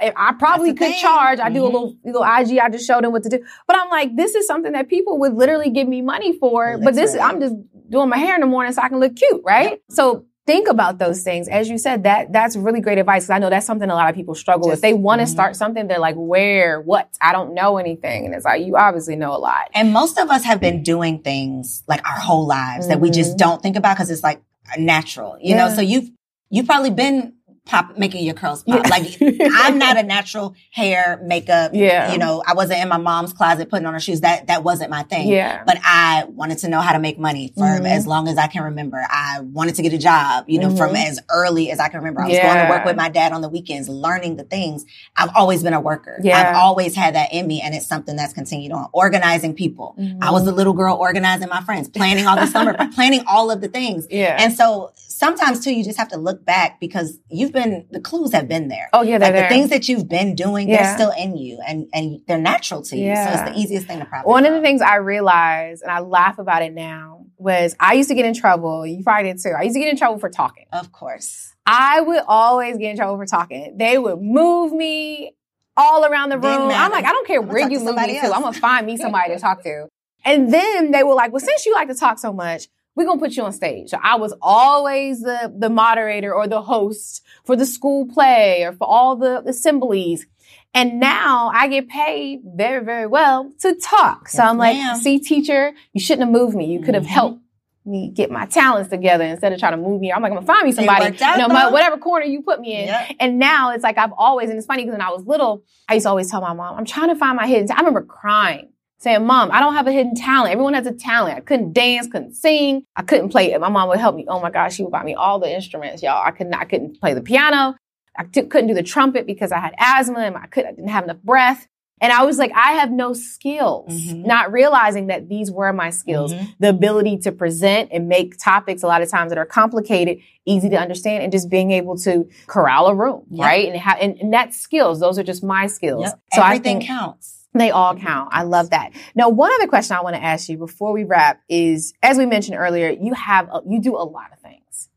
I 0.00 0.34
probably 0.38 0.70
could 0.74 0.92
thing. 0.92 1.00
charge. 1.00 1.38
I 1.38 1.44
mm-hmm. 1.44 1.54
do 1.54 1.62
a 1.62 1.66
little, 1.66 1.96
little 2.04 2.22
IG. 2.22 2.58
I 2.58 2.68
just 2.68 2.86
show 2.86 3.00
them 3.00 3.12
what 3.12 3.22
to 3.24 3.28
do. 3.28 3.44
But 3.66 3.76
I'm 3.76 3.90
like, 3.90 4.16
this 4.16 4.34
is 4.34 4.46
something 4.46 4.72
that 4.72 4.88
people 4.88 5.18
would 5.20 5.34
literally 5.34 5.70
give 5.70 5.88
me 5.88 6.02
money 6.02 6.36
for. 6.38 6.78
But 6.78 6.94
this, 6.94 7.16
I'm 7.16 7.40
just 7.40 7.54
doing 7.88 8.08
my 8.08 8.18
hair 8.18 8.34
in 8.34 8.40
the 8.40 8.46
morning 8.46 8.72
so 8.72 8.82
I 8.82 8.88
can 8.88 8.98
look 8.98 9.14
cute, 9.16 9.42
right? 9.44 9.70
Yep. 9.70 9.80
So 9.90 10.26
think 10.46 10.68
about 10.68 10.98
those 10.98 11.22
things. 11.22 11.48
As 11.48 11.68
you 11.68 11.78
said, 11.78 12.02
that 12.04 12.32
that's 12.32 12.56
really 12.56 12.80
great 12.80 12.98
advice 12.98 13.30
I 13.30 13.38
know 13.38 13.50
that's 13.50 13.66
something 13.66 13.88
a 13.88 13.94
lot 13.94 14.10
of 14.10 14.14
people 14.14 14.34
struggle 14.34 14.68
Just, 14.68 14.78
with. 14.78 14.82
They 14.82 14.92
want 14.92 15.20
to 15.20 15.24
mm-hmm. 15.24 15.32
start 15.32 15.56
something, 15.56 15.86
they're 15.86 15.98
like, 15.98 16.16
where, 16.16 16.80
what? 16.80 17.08
I 17.20 17.32
don't 17.32 17.54
know 17.54 17.78
anything. 17.78 18.26
And 18.26 18.34
it's 18.34 18.44
like, 18.44 18.64
you 18.64 18.76
obviously 18.76 19.16
know 19.16 19.34
a 19.34 19.38
lot. 19.38 19.70
And 19.74 19.92
most 19.92 20.18
of 20.18 20.30
us 20.30 20.44
have 20.44 20.60
been 20.60 20.82
doing 20.82 21.22
things 21.22 21.82
like 21.86 22.06
our 22.08 22.18
whole 22.18 22.46
lives 22.46 22.84
mm-hmm. 22.84 22.90
that 22.90 23.00
we 23.00 23.10
just 23.10 23.30
mm-hmm. 23.30 23.38
don't 23.38 23.62
think 23.62 23.76
about 23.76 23.96
because 23.96 24.10
it's 24.10 24.22
like 24.22 24.42
natural, 24.76 25.36
you 25.40 25.54
yeah. 25.54 25.68
know? 25.68 25.74
So 25.74 25.80
you've, 25.80 26.10
you've 26.50 26.66
probably 26.66 26.90
been 26.90 27.34
pop 27.64 27.96
making 27.96 28.24
your 28.24 28.34
curls 28.34 28.62
pop. 28.64 28.88
Like 28.88 29.16
I'm 29.22 29.78
not 29.78 29.96
a 29.96 30.02
natural 30.02 30.54
hair 30.72 31.20
makeup. 31.22 31.72
Yeah. 31.74 32.12
You 32.12 32.18
know, 32.18 32.42
I 32.46 32.54
wasn't 32.54 32.80
in 32.80 32.88
my 32.88 32.96
mom's 32.96 33.32
closet 33.32 33.70
putting 33.70 33.86
on 33.86 33.94
her 33.94 34.00
shoes. 34.00 34.22
That 34.22 34.48
that 34.48 34.64
wasn't 34.64 34.90
my 34.90 35.04
thing. 35.04 35.28
Yeah. 35.28 35.62
But 35.64 35.78
I 35.84 36.24
wanted 36.28 36.58
to 36.58 36.68
know 36.68 36.80
how 36.80 36.92
to 36.92 36.98
make 36.98 37.18
money 37.18 37.52
for 37.54 37.64
mm-hmm. 37.64 37.86
as 37.86 38.06
long 38.06 38.28
as 38.28 38.36
I 38.36 38.48
can 38.48 38.64
remember. 38.64 39.00
I 39.08 39.40
wanted 39.40 39.76
to 39.76 39.82
get 39.82 39.92
a 39.92 39.98
job, 39.98 40.44
you 40.48 40.58
know, 40.58 40.68
mm-hmm. 40.68 40.76
from 40.76 40.96
as 40.96 41.20
early 41.30 41.70
as 41.70 41.78
I 41.78 41.88
can 41.88 41.98
remember. 41.98 42.22
I 42.22 42.26
was 42.26 42.34
yeah. 42.34 42.54
going 42.54 42.66
to 42.66 42.70
work 42.70 42.84
with 42.84 42.96
my 42.96 43.08
dad 43.08 43.32
on 43.32 43.42
the 43.42 43.48
weekends, 43.48 43.88
learning 43.88 44.36
the 44.36 44.44
things. 44.44 44.84
I've 45.16 45.30
always 45.36 45.62
been 45.62 45.74
a 45.74 45.80
worker. 45.80 46.18
Yeah. 46.22 46.38
I've 46.38 46.56
always 46.56 46.96
had 46.96 47.14
that 47.14 47.32
in 47.32 47.46
me 47.46 47.60
and 47.60 47.74
it's 47.74 47.86
something 47.86 48.16
that's 48.16 48.32
continued 48.32 48.72
on. 48.72 48.88
Organizing 48.92 49.54
people. 49.54 49.94
Mm-hmm. 49.98 50.22
I 50.22 50.32
was 50.32 50.44
the 50.44 50.52
little 50.52 50.72
girl 50.72 50.96
organizing 50.96 51.48
my 51.48 51.62
friends, 51.62 51.88
planning 51.88 52.26
all 52.26 52.36
the 52.36 52.46
summer, 52.46 52.76
planning 52.94 53.22
all 53.26 53.50
of 53.50 53.60
the 53.60 53.68
things. 53.68 54.06
Yeah. 54.10 54.36
And 54.38 54.52
so 54.52 54.90
sometimes 54.96 55.60
too, 55.60 55.72
you 55.72 55.84
just 55.84 55.98
have 55.98 56.08
to 56.08 56.16
look 56.16 56.44
back 56.44 56.80
because 56.80 57.18
you've 57.30 57.51
been, 57.52 57.86
the 57.90 58.00
clues 58.00 58.32
have 58.32 58.48
been 58.48 58.68
there. 58.68 58.88
Oh 58.92 59.02
yeah, 59.02 59.18
they're 59.18 59.28
like 59.28 59.34
there. 59.34 59.42
the 59.44 59.54
things 59.54 59.70
that 59.70 59.88
you've 59.88 60.08
been 60.08 60.34
doing, 60.34 60.68
yeah. 60.68 60.82
they're 60.82 60.94
still 60.94 61.12
in 61.12 61.36
you 61.36 61.58
and, 61.66 61.88
and 61.92 62.20
they're 62.26 62.38
natural 62.38 62.82
to 62.82 62.96
you. 62.96 63.06
Yeah. 63.06 63.26
So 63.26 63.42
it's 63.42 63.50
the 63.50 63.60
easiest 63.60 63.86
thing 63.86 63.98
to 64.00 64.04
profit. 64.04 64.26
One 64.26 64.46
of 64.46 64.52
the 64.52 64.60
things 64.60 64.82
I 64.82 64.96
realized, 64.96 65.82
and 65.82 65.90
I 65.90 66.00
laugh 66.00 66.38
about 66.38 66.62
it 66.62 66.72
now, 66.72 67.26
was 67.36 67.74
I 67.78 67.94
used 67.94 68.08
to 68.08 68.14
get 68.14 68.24
in 68.24 68.34
trouble. 68.34 68.86
You 68.86 69.02
probably 69.02 69.32
did 69.32 69.42
too. 69.42 69.52
I 69.56 69.62
used 69.62 69.74
to 69.74 69.80
get 69.80 69.88
in 69.88 69.96
trouble 69.96 70.18
for 70.18 70.30
talking. 70.30 70.66
Of 70.72 70.92
course. 70.92 71.52
I 71.66 72.00
would 72.00 72.22
always 72.26 72.76
get 72.78 72.90
in 72.90 72.96
trouble 72.96 73.16
for 73.16 73.26
talking. 73.26 73.76
They 73.76 73.98
would 73.98 74.20
move 74.20 74.72
me 74.72 75.34
all 75.76 76.04
around 76.04 76.30
the 76.30 76.38
room. 76.38 76.70
I'm 76.70 76.90
like, 76.90 77.04
I 77.04 77.12
don't 77.12 77.26
care 77.26 77.40
where 77.40 77.68
you 77.68 77.80
move 77.80 77.96
me 77.96 78.18
else. 78.18 78.28
to. 78.28 78.34
I'm 78.34 78.42
gonna 78.42 78.58
find 78.58 78.86
me 78.86 78.96
somebody 78.96 79.34
to 79.34 79.40
talk 79.40 79.62
to. 79.62 79.88
And 80.24 80.52
then 80.52 80.90
they 80.90 81.02
were 81.02 81.14
like, 81.14 81.32
well, 81.32 81.40
since 81.40 81.66
you 81.66 81.74
like 81.74 81.88
to 81.88 81.94
talk 81.94 82.18
so 82.18 82.32
much, 82.32 82.68
we're 82.94 83.06
gonna 83.06 83.20
put 83.20 83.36
you 83.36 83.42
on 83.44 83.52
stage. 83.52 83.90
So 83.90 83.98
I 84.02 84.16
was 84.16 84.34
always 84.40 85.20
the, 85.20 85.52
the 85.56 85.70
moderator 85.70 86.34
or 86.34 86.46
the 86.46 86.62
host 86.62 87.22
for 87.44 87.56
the 87.56 87.66
school 87.66 88.06
play 88.06 88.64
or 88.64 88.72
for 88.72 88.86
all 88.86 89.16
the 89.16 89.42
assemblies. 89.46 90.26
And 90.74 91.00
now 91.00 91.50
I 91.54 91.68
get 91.68 91.88
paid 91.88 92.40
very, 92.44 92.84
very 92.84 93.06
well 93.06 93.52
to 93.60 93.74
talk. 93.74 94.28
So 94.28 94.42
yes, 94.42 94.50
I'm 94.50 94.58
like, 94.58 94.76
ma'am. 94.76 94.96
see, 94.96 95.18
teacher, 95.18 95.72
you 95.92 96.00
shouldn't 96.00 96.26
have 96.26 96.32
moved 96.32 96.56
me. 96.56 96.66
You 96.66 96.80
could 96.80 96.94
have 96.94 97.04
mm-hmm. 97.04 97.12
helped 97.12 97.42
me 97.84 98.10
get 98.10 98.30
my 98.30 98.46
talents 98.46 98.88
together 98.90 99.24
instead 99.24 99.52
of 99.52 99.58
trying 99.58 99.72
to 99.72 99.76
move 99.76 100.00
me. 100.00 100.12
I'm 100.12 100.22
like, 100.22 100.30
I'm 100.30 100.36
gonna 100.36 100.46
find 100.46 100.64
me 100.64 100.72
somebody, 100.72 101.16
you 101.16 101.36
know, 101.36 101.48
my, 101.48 101.68
whatever 101.68 101.98
corner 101.98 102.24
you 102.24 102.42
put 102.42 102.60
me 102.60 102.74
in. 102.74 102.86
Yep. 102.86 103.16
And 103.20 103.38
now 103.38 103.72
it's 103.72 103.82
like 103.82 103.98
I've 103.98 104.12
always, 104.16 104.50
and 104.50 104.58
it's 104.58 104.66
funny 104.66 104.84
because 104.84 104.92
when 104.92 105.06
I 105.06 105.10
was 105.10 105.26
little, 105.26 105.64
I 105.88 105.94
used 105.94 106.04
to 106.04 106.10
always 106.10 106.30
tell 106.30 106.40
my 106.40 106.52
mom, 106.52 106.78
I'm 106.78 106.84
trying 106.84 107.08
to 107.08 107.16
find 107.16 107.36
my 107.36 107.46
hidden. 107.46 107.70
I 107.72 107.78
remember 107.78 108.02
crying 108.02 108.72
saying, 109.02 109.26
Mom, 109.26 109.50
I 109.50 109.58
don't 109.58 109.74
have 109.74 109.88
a 109.88 109.92
hidden 109.92 110.14
talent. 110.14 110.52
Everyone 110.52 110.74
has 110.74 110.86
a 110.86 110.92
talent. 110.92 111.36
I 111.36 111.40
couldn't 111.40 111.72
dance, 111.72 112.06
couldn't 112.06 112.34
sing, 112.34 112.84
I 112.94 113.02
couldn't 113.02 113.30
play. 113.30 113.56
My 113.58 113.68
mom 113.68 113.88
would 113.88 113.98
help 113.98 114.14
me. 114.14 114.26
Oh 114.28 114.40
my 114.40 114.50
gosh, 114.50 114.76
she 114.76 114.84
would 114.84 114.92
buy 114.92 115.02
me 115.02 115.14
all 115.14 115.40
the 115.40 115.52
instruments, 115.52 116.02
y'all. 116.02 116.22
I 116.24 116.30
couldn't, 116.30 116.54
I 116.54 116.64
couldn't 116.64 117.00
play 117.00 117.12
the 117.12 117.20
piano. 117.20 117.74
I 118.16 118.24
t- 118.24 118.42
couldn't 118.42 118.68
do 118.68 118.74
the 118.74 118.82
trumpet 118.82 119.26
because 119.26 119.50
I 119.50 119.58
had 119.58 119.74
asthma 119.76 120.20
and 120.20 120.36
I 120.36 120.46
could 120.46 120.66
I 120.66 120.70
didn't 120.70 120.88
have 120.88 121.04
enough 121.04 121.22
breath. 121.22 121.66
And 122.00 122.12
I 122.12 122.24
was 122.24 122.36
like, 122.36 122.50
I 122.52 122.72
have 122.72 122.90
no 122.90 123.12
skills, 123.12 123.92
mm-hmm. 123.92 124.26
not 124.26 124.52
realizing 124.52 125.06
that 125.06 125.28
these 125.28 125.52
were 125.52 125.72
my 125.72 125.90
skills. 125.90 126.32
Mm-hmm. 126.32 126.50
The 126.58 126.68
ability 126.68 127.18
to 127.18 127.32
present 127.32 127.90
and 127.92 128.08
make 128.08 128.38
topics 128.38 128.82
a 128.82 128.88
lot 128.88 129.02
of 129.02 129.08
times 129.08 129.30
that 129.30 129.38
are 129.38 129.46
complicated, 129.46 130.18
easy 130.44 130.68
to 130.68 130.76
understand, 130.76 131.22
and 131.22 131.30
just 131.30 131.48
being 131.48 131.70
able 131.70 131.96
to 131.98 132.28
corral 132.48 132.88
a 132.88 132.94
room, 132.94 133.22
yep. 133.30 133.46
right? 133.46 133.68
And, 133.68 133.80
ha- 133.80 133.98
and, 134.00 134.18
and 134.18 134.32
that's 134.32 134.58
skills. 134.58 134.98
Those 134.98 135.16
are 135.16 135.22
just 135.22 135.44
my 135.44 135.68
skills. 135.68 136.06
Yep. 136.06 136.20
So 136.34 136.42
Everything 136.42 136.76
I 136.76 136.80
think, 136.80 136.88
counts 136.88 137.41
they 137.54 137.70
all 137.70 137.96
count. 137.96 138.30
I 138.32 138.44
love 138.44 138.70
that. 138.70 138.92
Now, 139.14 139.28
one 139.28 139.52
other 139.52 139.66
question 139.66 139.96
I 139.96 140.02
want 140.02 140.16
to 140.16 140.22
ask 140.22 140.48
you 140.48 140.56
before 140.56 140.92
we 140.92 141.04
wrap 141.04 141.42
is, 141.48 141.92
as 142.02 142.16
we 142.16 142.26
mentioned 142.26 142.56
earlier, 142.56 142.90
you 142.90 143.14
have, 143.14 143.48
a, 143.52 143.60
you 143.68 143.80
do 143.80 143.96
a 143.96 144.04
lot 144.04 144.32
of 144.32 144.38
things. 144.38 144.88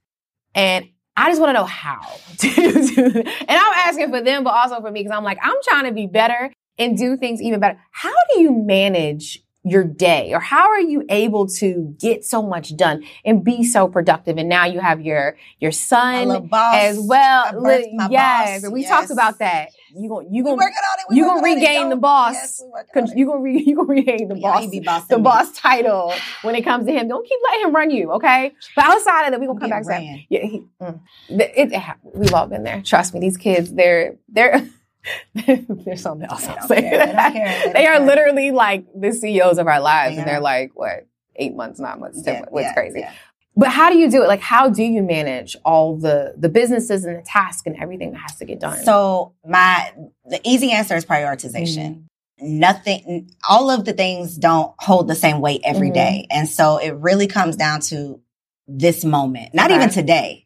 And 0.54 0.90
I 1.18 1.30
just 1.30 1.42
want 1.42 1.50
to 1.50 1.54
know 1.54 1.66
how 1.66 2.02
to 2.38 2.48
do 2.48 3.04
And 3.04 3.28
I'm 3.50 3.74
asking 3.88 4.10
for 4.10 4.22
them, 4.22 4.44
but 4.44 4.54
also 4.54 4.80
for 4.82 4.92
me, 4.92 5.02
because 5.02 5.16
I'm 5.16 5.24
like, 5.24 5.38
I'm 5.42 5.56
trying 5.64 5.86
to 5.86 5.92
be 5.92 6.08
better 6.08 6.52
and 6.78 6.98
do 6.98 7.18
things 7.18 7.42
even 7.42 7.60
better. 7.60 7.80
How 7.92 8.14
do 8.34 8.42
you 8.42 8.54
manage 8.54 9.42
your 9.66 9.84
day 9.84 10.32
or 10.32 10.40
how 10.40 10.70
are 10.70 10.80
you 10.80 11.04
able 11.10 11.48
to 11.48 11.96
get 12.00 12.24
so 12.24 12.42
much 12.42 12.78
done 12.78 13.04
and 13.26 13.44
be 13.44 13.64
so 13.64 13.88
productive 13.88 14.38
and 14.38 14.48
now 14.48 14.64
you 14.64 14.80
have 14.80 15.02
your 15.02 15.36
your 15.60 15.72
son 15.72 16.48
as 16.54 17.00
well 17.00 17.64
yes 18.12 18.64
and 18.64 18.72
we 18.72 18.82
yes. 18.82 18.90
talked 18.90 19.10
about 19.10 19.40
that 19.40 19.70
you 19.96 20.10
gonna 20.10 20.28
you 20.30 20.44
gonna 20.44 20.62
you 21.10 21.26
to 21.26 21.42
regain 21.44 21.90
the 21.90 21.96
boss. 21.96 22.62
You 22.62 22.72
to 22.94 23.14
you 23.16 23.76
to 23.76 23.84
regain 23.84 24.28
the 24.28 24.36
boss, 24.36 25.08
the 25.08 25.20
boss 25.20 25.52
title 25.58 26.14
when 26.42 26.56
it 26.56 26.64
comes 26.64 26.86
to 26.86 26.92
him. 26.92 27.08
Don't 27.08 27.28
keep 27.28 27.40
letting 27.50 27.68
him 27.68 27.76
run 27.76 27.92
you 27.92 28.12
okay? 28.14 28.54
But 28.76 28.86
outside 28.86 29.26
of 29.26 29.32
that 29.32 29.40
we 29.40 29.48
to 29.48 29.60
come 29.60 29.70
back 29.70 29.84
to 29.84 29.90
that. 29.90 30.04
yeah 30.30 30.42
he, 30.42 30.64
mm, 30.82 31.00
it, 31.30 31.72
it, 31.72 31.84
we've 32.14 32.34
all 32.34 32.48
been 32.48 32.64
there. 32.64 32.82
Trust 32.82 33.14
me 33.14 33.20
these 33.20 33.38
kids 33.38 33.74
they're 33.74 34.18
they're 34.28 34.68
There's 35.34 36.02
something 36.02 36.28
else 36.28 36.48
I'll 36.48 36.68
say. 36.68 36.82
They, 36.82 36.90
they, 36.90 37.72
they 37.74 37.88
are 37.88 38.00
literally 38.00 38.52
like 38.52 38.86
the 38.96 39.12
CEOs 39.12 39.58
of 39.58 39.68
our 39.68 39.80
lives, 39.80 40.18
and 40.18 40.28
they're 40.28 40.40
like, 40.40 40.72
what, 40.74 41.08
eight 41.36 41.56
months, 41.56 41.80
nine 41.80 42.00
months, 42.00 42.22
ten 42.22 42.36
yeah, 42.36 42.42
It's 42.42 42.62
yeah, 42.62 42.74
crazy. 42.74 43.00
Yeah. 43.02 43.14
But 43.56 43.70
how 43.70 43.90
do 43.90 43.98
you 43.98 44.12
do 44.12 44.22
it? 44.22 44.28
Like, 44.28 44.42
how 44.42 44.70
do 44.70 44.84
you 44.84 45.02
manage 45.02 45.56
all 45.64 45.98
the 45.98 46.34
the 46.38 46.50
businesses 46.50 47.06
and 47.06 47.18
the 47.18 47.22
tasks 47.22 47.64
and 47.66 47.76
everything 47.82 48.12
that 48.12 48.20
has 48.20 48.36
to 48.38 48.46
get 48.46 48.60
done? 48.60 48.84
So 48.84 49.34
my 49.46 49.94
the 50.26 50.42
easy 50.44 50.72
answer 50.72 50.96
is 50.96 51.06
prioritization. 51.06 51.78
Mm-hmm. 51.78 52.60
Nothing, 52.60 53.32
all 53.50 53.70
of 53.70 53.86
the 53.86 53.94
things 53.94 54.36
don't 54.36 54.74
hold 54.78 55.08
the 55.08 55.16
same 55.16 55.40
weight 55.40 55.62
every 55.64 55.88
mm-hmm. 55.88 55.94
day, 55.94 56.28
and 56.30 56.50
so 56.50 56.78
it 56.78 56.92
really 56.92 57.28
comes 57.28 57.56
down 57.56 57.80
to 57.82 58.20
this 58.68 59.06
moment. 59.06 59.54
Not 59.54 59.72
okay. 59.72 59.76
even 59.76 59.90
today. 59.90 60.42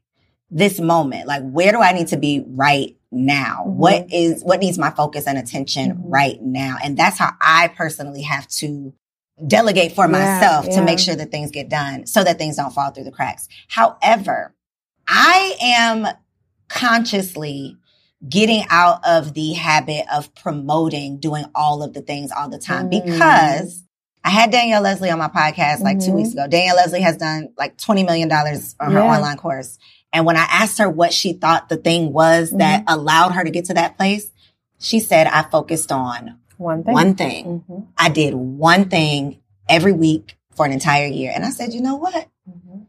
This 0.52 0.80
moment, 0.80 1.28
like 1.28 1.44
where 1.44 1.72
do 1.72 1.80
I 1.80 1.92
need 1.92 2.08
to 2.08 2.18
be 2.18 2.44
right 2.48 2.96
now? 3.12 3.64
Mm-hmm. 3.66 3.78
What 3.78 4.12
is, 4.12 4.44
what 4.44 4.60
needs 4.60 4.80
my 4.80 4.90
focus 4.90 5.28
and 5.28 5.38
attention 5.38 5.92
mm-hmm. 5.92 6.10
right 6.10 6.42
now? 6.42 6.78
And 6.84 6.98
that's 6.98 7.20
how 7.20 7.32
I 7.40 7.68
personally 7.70 8.24
have 8.24 8.48
to 8.48 8.94
delegate 9.48 9.94
for 9.94 10.08
myself 10.08 10.66
yeah. 10.68 10.76
to 10.76 10.82
make 10.84 11.00
sure 11.00 11.16
that 11.16 11.32
things 11.32 11.52
get 11.52 11.70
done 11.70 12.06
so 12.06 12.24
that 12.24 12.38
things 12.38 12.56
don't 12.56 12.74
fall 12.74 12.92
through 12.92 13.04
the 13.04 13.12
cracks. 13.12 13.48
However, 13.68 14.54
I 15.08 15.56
am 15.62 16.08
consciously 16.68 17.78
getting 18.28 18.64
out 18.70 19.06
of 19.08 19.34
the 19.34 19.54
habit 19.54 20.06
of 20.14 20.34
promoting 20.36 21.20
doing 21.20 21.46
all 21.56 21.82
of 21.82 21.94
the 21.94 22.02
things 22.02 22.32
all 22.32 22.50
the 22.50 22.60
time 22.60 22.90
mm-hmm. 22.90 23.12
because 23.12 23.84
I 24.24 24.30
had 24.30 24.52
Danielle 24.52 24.82
Leslie 24.82 25.10
on 25.10 25.20
my 25.20 25.30
podcast 25.30 25.80
like 25.80 26.00
two 26.00 26.08
mm-hmm. 26.08 26.16
weeks 26.16 26.34
ago. 26.34 26.48
Danielle 26.48 26.76
Leslie 26.76 27.02
has 27.02 27.18
done 27.18 27.54
like 27.58 27.78
$20 27.78 28.06
million 28.06 28.30
on 28.32 28.92
her 28.92 29.00
yeah. 29.00 29.16
online 29.16 29.38
course. 29.38 29.78
And 30.12 30.26
when 30.26 30.36
I 30.36 30.46
asked 30.50 30.80
her 30.80 30.90
what 30.90 31.14
she 31.14 31.34
thought 31.34 31.70
the 31.70 31.78
thing 31.78 32.12
was 32.12 32.50
mm-hmm. 32.50 32.58
that 32.58 32.84
allowed 32.88 33.32
her 33.32 33.44
to 33.44 33.50
get 33.50 33.66
to 33.66 33.74
that 33.76 33.96
place, 33.96 34.32
she 34.80 35.00
said, 35.00 35.28
I 35.28 35.44
focused 35.44 35.92
on 35.92 36.40
One 36.60 36.84
thing. 36.84 36.94
One 36.94 37.16
thing. 37.16 37.46
Mm-hmm. 37.46 37.90
I 37.98 38.10
did 38.10 38.34
one 38.34 38.90
thing 38.90 39.40
every 39.70 39.94
week 39.94 40.38
for 40.56 40.66
an 40.66 40.74
entire 40.74 41.08
year. 41.08 41.32
And 41.34 41.46
I 41.46 41.52
said, 41.52 41.74
you 41.74 41.80
know 41.80 41.96
what? 41.96 42.28
Mm-hmm. 42.48 42.82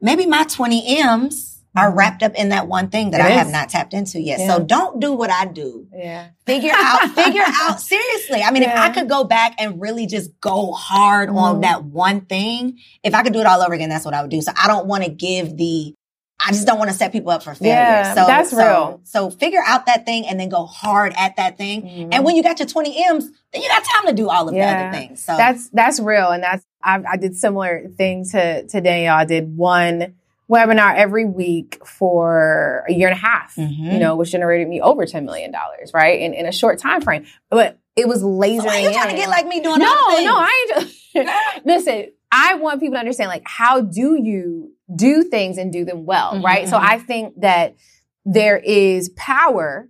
Maybe 0.00 0.24
my 0.24 0.44
20 0.44 1.00
M's 1.02 1.62
are 1.76 1.88
mm-hmm. 1.88 1.98
wrapped 1.98 2.22
up 2.22 2.34
in 2.34 2.48
that 2.48 2.66
one 2.66 2.88
thing 2.88 3.10
that 3.10 3.20
it 3.20 3.24
I 3.24 3.32
is. 3.32 3.36
have 3.36 3.50
not 3.50 3.68
tapped 3.68 3.92
into 3.92 4.18
yet. 4.18 4.40
Yeah. 4.40 4.56
So 4.56 4.64
don't 4.64 5.00
do 5.00 5.12
what 5.12 5.30
I 5.30 5.44
do. 5.44 5.86
Yeah. 5.92 6.30
Figure 6.46 6.72
out, 6.74 7.10
figure 7.14 7.44
out 7.46 7.78
seriously. 7.82 8.40
I 8.40 8.50
mean, 8.52 8.62
yeah. 8.62 8.72
if 8.72 8.78
I 8.78 8.88
could 8.88 9.10
go 9.10 9.24
back 9.24 9.56
and 9.58 9.78
really 9.78 10.06
just 10.06 10.40
go 10.40 10.72
hard 10.72 11.28
mm-hmm. 11.28 11.38
on 11.38 11.60
that 11.60 11.84
one 11.84 12.22
thing, 12.22 12.78
if 13.04 13.14
I 13.14 13.22
could 13.22 13.34
do 13.34 13.40
it 13.40 13.46
all 13.46 13.60
over 13.60 13.74
again, 13.74 13.90
that's 13.90 14.06
what 14.06 14.14
I 14.14 14.22
would 14.22 14.30
do. 14.30 14.40
So 14.40 14.52
I 14.56 14.66
don't 14.66 14.86
want 14.86 15.04
to 15.04 15.10
give 15.10 15.58
the, 15.58 15.94
I 16.44 16.52
just 16.52 16.66
don't 16.66 16.78
want 16.78 16.90
to 16.90 16.96
set 16.96 17.12
people 17.12 17.30
up 17.30 17.42
for 17.42 17.54
failure. 17.54 17.74
Yeah, 17.74 18.14
so 18.14 18.26
that's 18.26 18.50
so, 18.50 18.56
real. 18.56 19.00
So 19.04 19.30
figure 19.30 19.62
out 19.64 19.86
that 19.86 20.06
thing 20.06 20.26
and 20.26 20.40
then 20.40 20.48
go 20.48 20.64
hard 20.64 21.12
at 21.16 21.36
that 21.36 21.58
thing. 21.58 21.82
Mm-hmm. 21.82 22.12
And 22.12 22.24
when 22.24 22.36
you 22.36 22.42
got 22.42 22.58
your 22.58 22.68
20 22.68 23.04
M's, 23.06 23.30
then 23.52 23.62
you 23.62 23.68
got 23.68 23.84
time 23.84 24.06
to 24.06 24.12
do 24.12 24.28
all 24.28 24.48
of 24.48 24.54
yeah. 24.54 24.72
the 24.72 24.88
other 24.88 24.96
things. 24.96 25.24
So 25.24 25.36
that's, 25.36 25.68
that's 25.70 26.00
real. 26.00 26.30
And 26.30 26.42
that's, 26.42 26.64
I, 26.82 27.02
I 27.12 27.16
did 27.18 27.36
similar 27.36 27.88
things 27.88 28.32
to, 28.32 28.66
to 28.66 28.80
Danielle. 28.80 29.16
I 29.16 29.26
did 29.26 29.56
one, 29.56 30.14
webinar 30.50 30.96
every 30.96 31.24
week 31.24 31.80
for 31.86 32.84
a 32.88 32.92
year 32.92 33.08
and 33.08 33.16
a 33.16 33.20
half, 33.20 33.54
mm-hmm. 33.54 33.92
you 33.92 33.98
know, 33.98 34.16
which 34.16 34.32
generated 34.32 34.66
me 34.66 34.80
over 34.80 35.06
$10 35.06 35.24
million, 35.24 35.54
right? 35.94 36.20
In, 36.20 36.34
in 36.34 36.44
a 36.44 36.52
short 36.52 36.80
time 36.80 37.00
frame. 37.02 37.24
But 37.48 37.78
it 37.94 38.08
was 38.08 38.22
laser. 38.22 38.68
So 38.68 38.74
you 38.74 38.92
trying 38.92 39.10
to 39.10 39.16
get 39.16 39.28
like 39.28 39.46
me 39.46 39.60
doing 39.60 39.78
No, 39.78 39.86
no, 39.86 40.36
I 40.36 40.66
ain't 40.76 40.90
just, 41.14 41.64
listen, 41.64 42.10
I 42.32 42.54
want 42.54 42.80
people 42.80 42.94
to 42.94 43.00
understand 43.00 43.28
like 43.28 43.42
how 43.44 43.80
do 43.80 44.18
you 44.20 44.72
do 44.94 45.24
things 45.24 45.58
and 45.58 45.72
do 45.72 45.84
them 45.84 46.04
well, 46.04 46.32
mm-hmm, 46.32 46.44
right? 46.44 46.68
So 46.68 46.76
mm-hmm. 46.76 46.86
I 46.86 46.98
think 46.98 47.40
that 47.40 47.76
there 48.24 48.58
is 48.58 49.08
power 49.10 49.88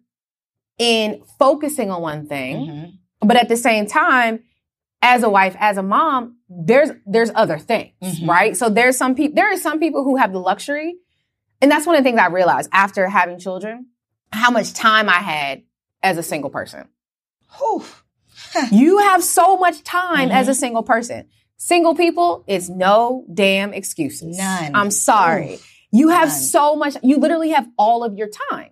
in 0.78 1.22
focusing 1.38 1.90
on 1.90 2.02
one 2.02 2.26
thing, 2.26 2.56
mm-hmm. 2.56 3.26
but 3.26 3.36
at 3.36 3.48
the 3.48 3.56
same 3.56 3.86
time, 3.86 4.40
as 5.02 5.22
a 5.22 5.30
wife, 5.30 5.56
as 5.58 5.78
a 5.78 5.82
mom, 5.82 6.36
there's 6.48 6.90
there's 7.06 7.30
other 7.34 7.58
things, 7.58 7.94
mm-hmm. 8.02 8.28
right? 8.28 8.56
So 8.56 8.68
there's 8.68 8.96
some 8.96 9.14
people 9.14 9.34
there 9.34 9.52
are 9.52 9.56
some 9.56 9.78
people 9.78 10.04
who 10.04 10.16
have 10.16 10.32
the 10.32 10.40
luxury, 10.40 10.96
and 11.60 11.70
that's 11.70 11.86
one 11.86 11.96
of 11.96 12.04
the 12.04 12.08
things 12.08 12.20
I 12.20 12.26
realized 12.26 12.68
after 12.72 13.08
having 13.08 13.38
children, 13.38 13.86
how 14.32 14.50
much 14.50 14.72
time 14.72 15.08
I 15.08 15.20
had 15.20 15.62
as 16.02 16.18
a 16.18 16.22
single 16.22 16.50
person. 16.50 16.88
you 18.70 18.98
have 18.98 19.22
so 19.22 19.56
much 19.56 19.82
time 19.82 20.28
mm-hmm. 20.28 20.36
as 20.36 20.48
a 20.48 20.54
single 20.54 20.82
person. 20.82 21.28
Single 21.62 21.94
people, 21.94 22.42
it's 22.46 22.70
no 22.70 23.26
damn 23.34 23.74
excuses. 23.74 24.38
None. 24.38 24.74
I'm 24.74 24.90
sorry. 24.90 25.54
Oof. 25.54 25.74
You 25.92 26.08
have 26.08 26.28
None. 26.28 26.38
so 26.38 26.74
much, 26.74 26.96
you 27.02 27.18
literally 27.18 27.50
have 27.50 27.68
all 27.76 28.02
of 28.02 28.16
your 28.16 28.30
time. 28.50 28.70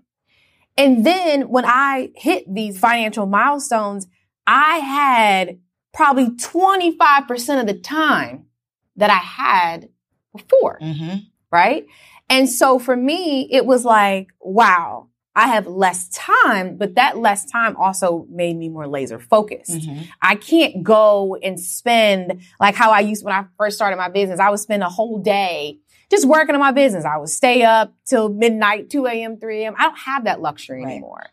And 0.78 1.04
then 1.04 1.50
when 1.50 1.66
I 1.66 2.09
hit 2.14 2.45
these 2.52 2.78
financial 2.78 3.26
milestones, 3.26 4.07
I 4.47 4.78
had 4.78 5.59
probably 5.92 6.30
25% 6.30 7.61
of 7.61 7.66
the 7.66 7.78
time 7.78 8.47
that 8.97 9.11
I 9.11 9.16
had 9.16 9.90
before. 10.35 10.78
Mm-hmm. 10.80 11.16
Right. 11.52 11.85
And 12.30 12.49
so 12.49 12.78
for 12.78 12.97
me, 12.97 13.50
it 13.52 13.66
was 13.66 13.85
like, 13.85 14.28
wow, 14.40 15.08
I 15.38 15.47
have 15.47 15.68
less 15.68 16.09
time, 16.09 16.76
but 16.76 16.97
that 16.97 17.16
less 17.16 17.45
time 17.45 17.76
also 17.76 18.26
made 18.28 18.57
me 18.57 18.68
more 18.68 18.88
laser 18.88 19.21
focused. 19.21 19.71
Mm-hmm. 19.71 20.02
I 20.21 20.35
can't 20.35 20.83
go 20.83 21.37
and 21.37 21.61
spend 21.61 22.42
like 22.59 22.75
how 22.75 22.90
I 22.90 23.00
used 23.00 23.25
when 23.25 23.33
I 23.33 23.45
first 23.57 23.76
started 23.76 23.99
my 23.99 24.09
business. 24.09 24.40
I 24.40 24.50
would 24.50 24.59
spend 24.59 24.83
a 24.83 24.88
whole 24.88 25.18
day 25.18 25.78
just 26.11 26.26
working 26.26 26.57
on 26.57 26.61
my 26.61 26.73
business. 26.73 27.04
I 27.04 27.18
would 27.18 27.28
stay 27.28 27.62
up 27.62 27.95
till 28.04 28.30
midnight, 28.30 28.90
2 28.90 29.07
a.m., 29.07 29.38
3 29.38 29.62
a.m. 29.62 29.75
I 29.78 29.85
don't 29.85 29.99
have 29.99 30.25
that 30.25 30.40
luxury 30.40 30.83
right. 30.83 30.90
anymore. 30.90 31.26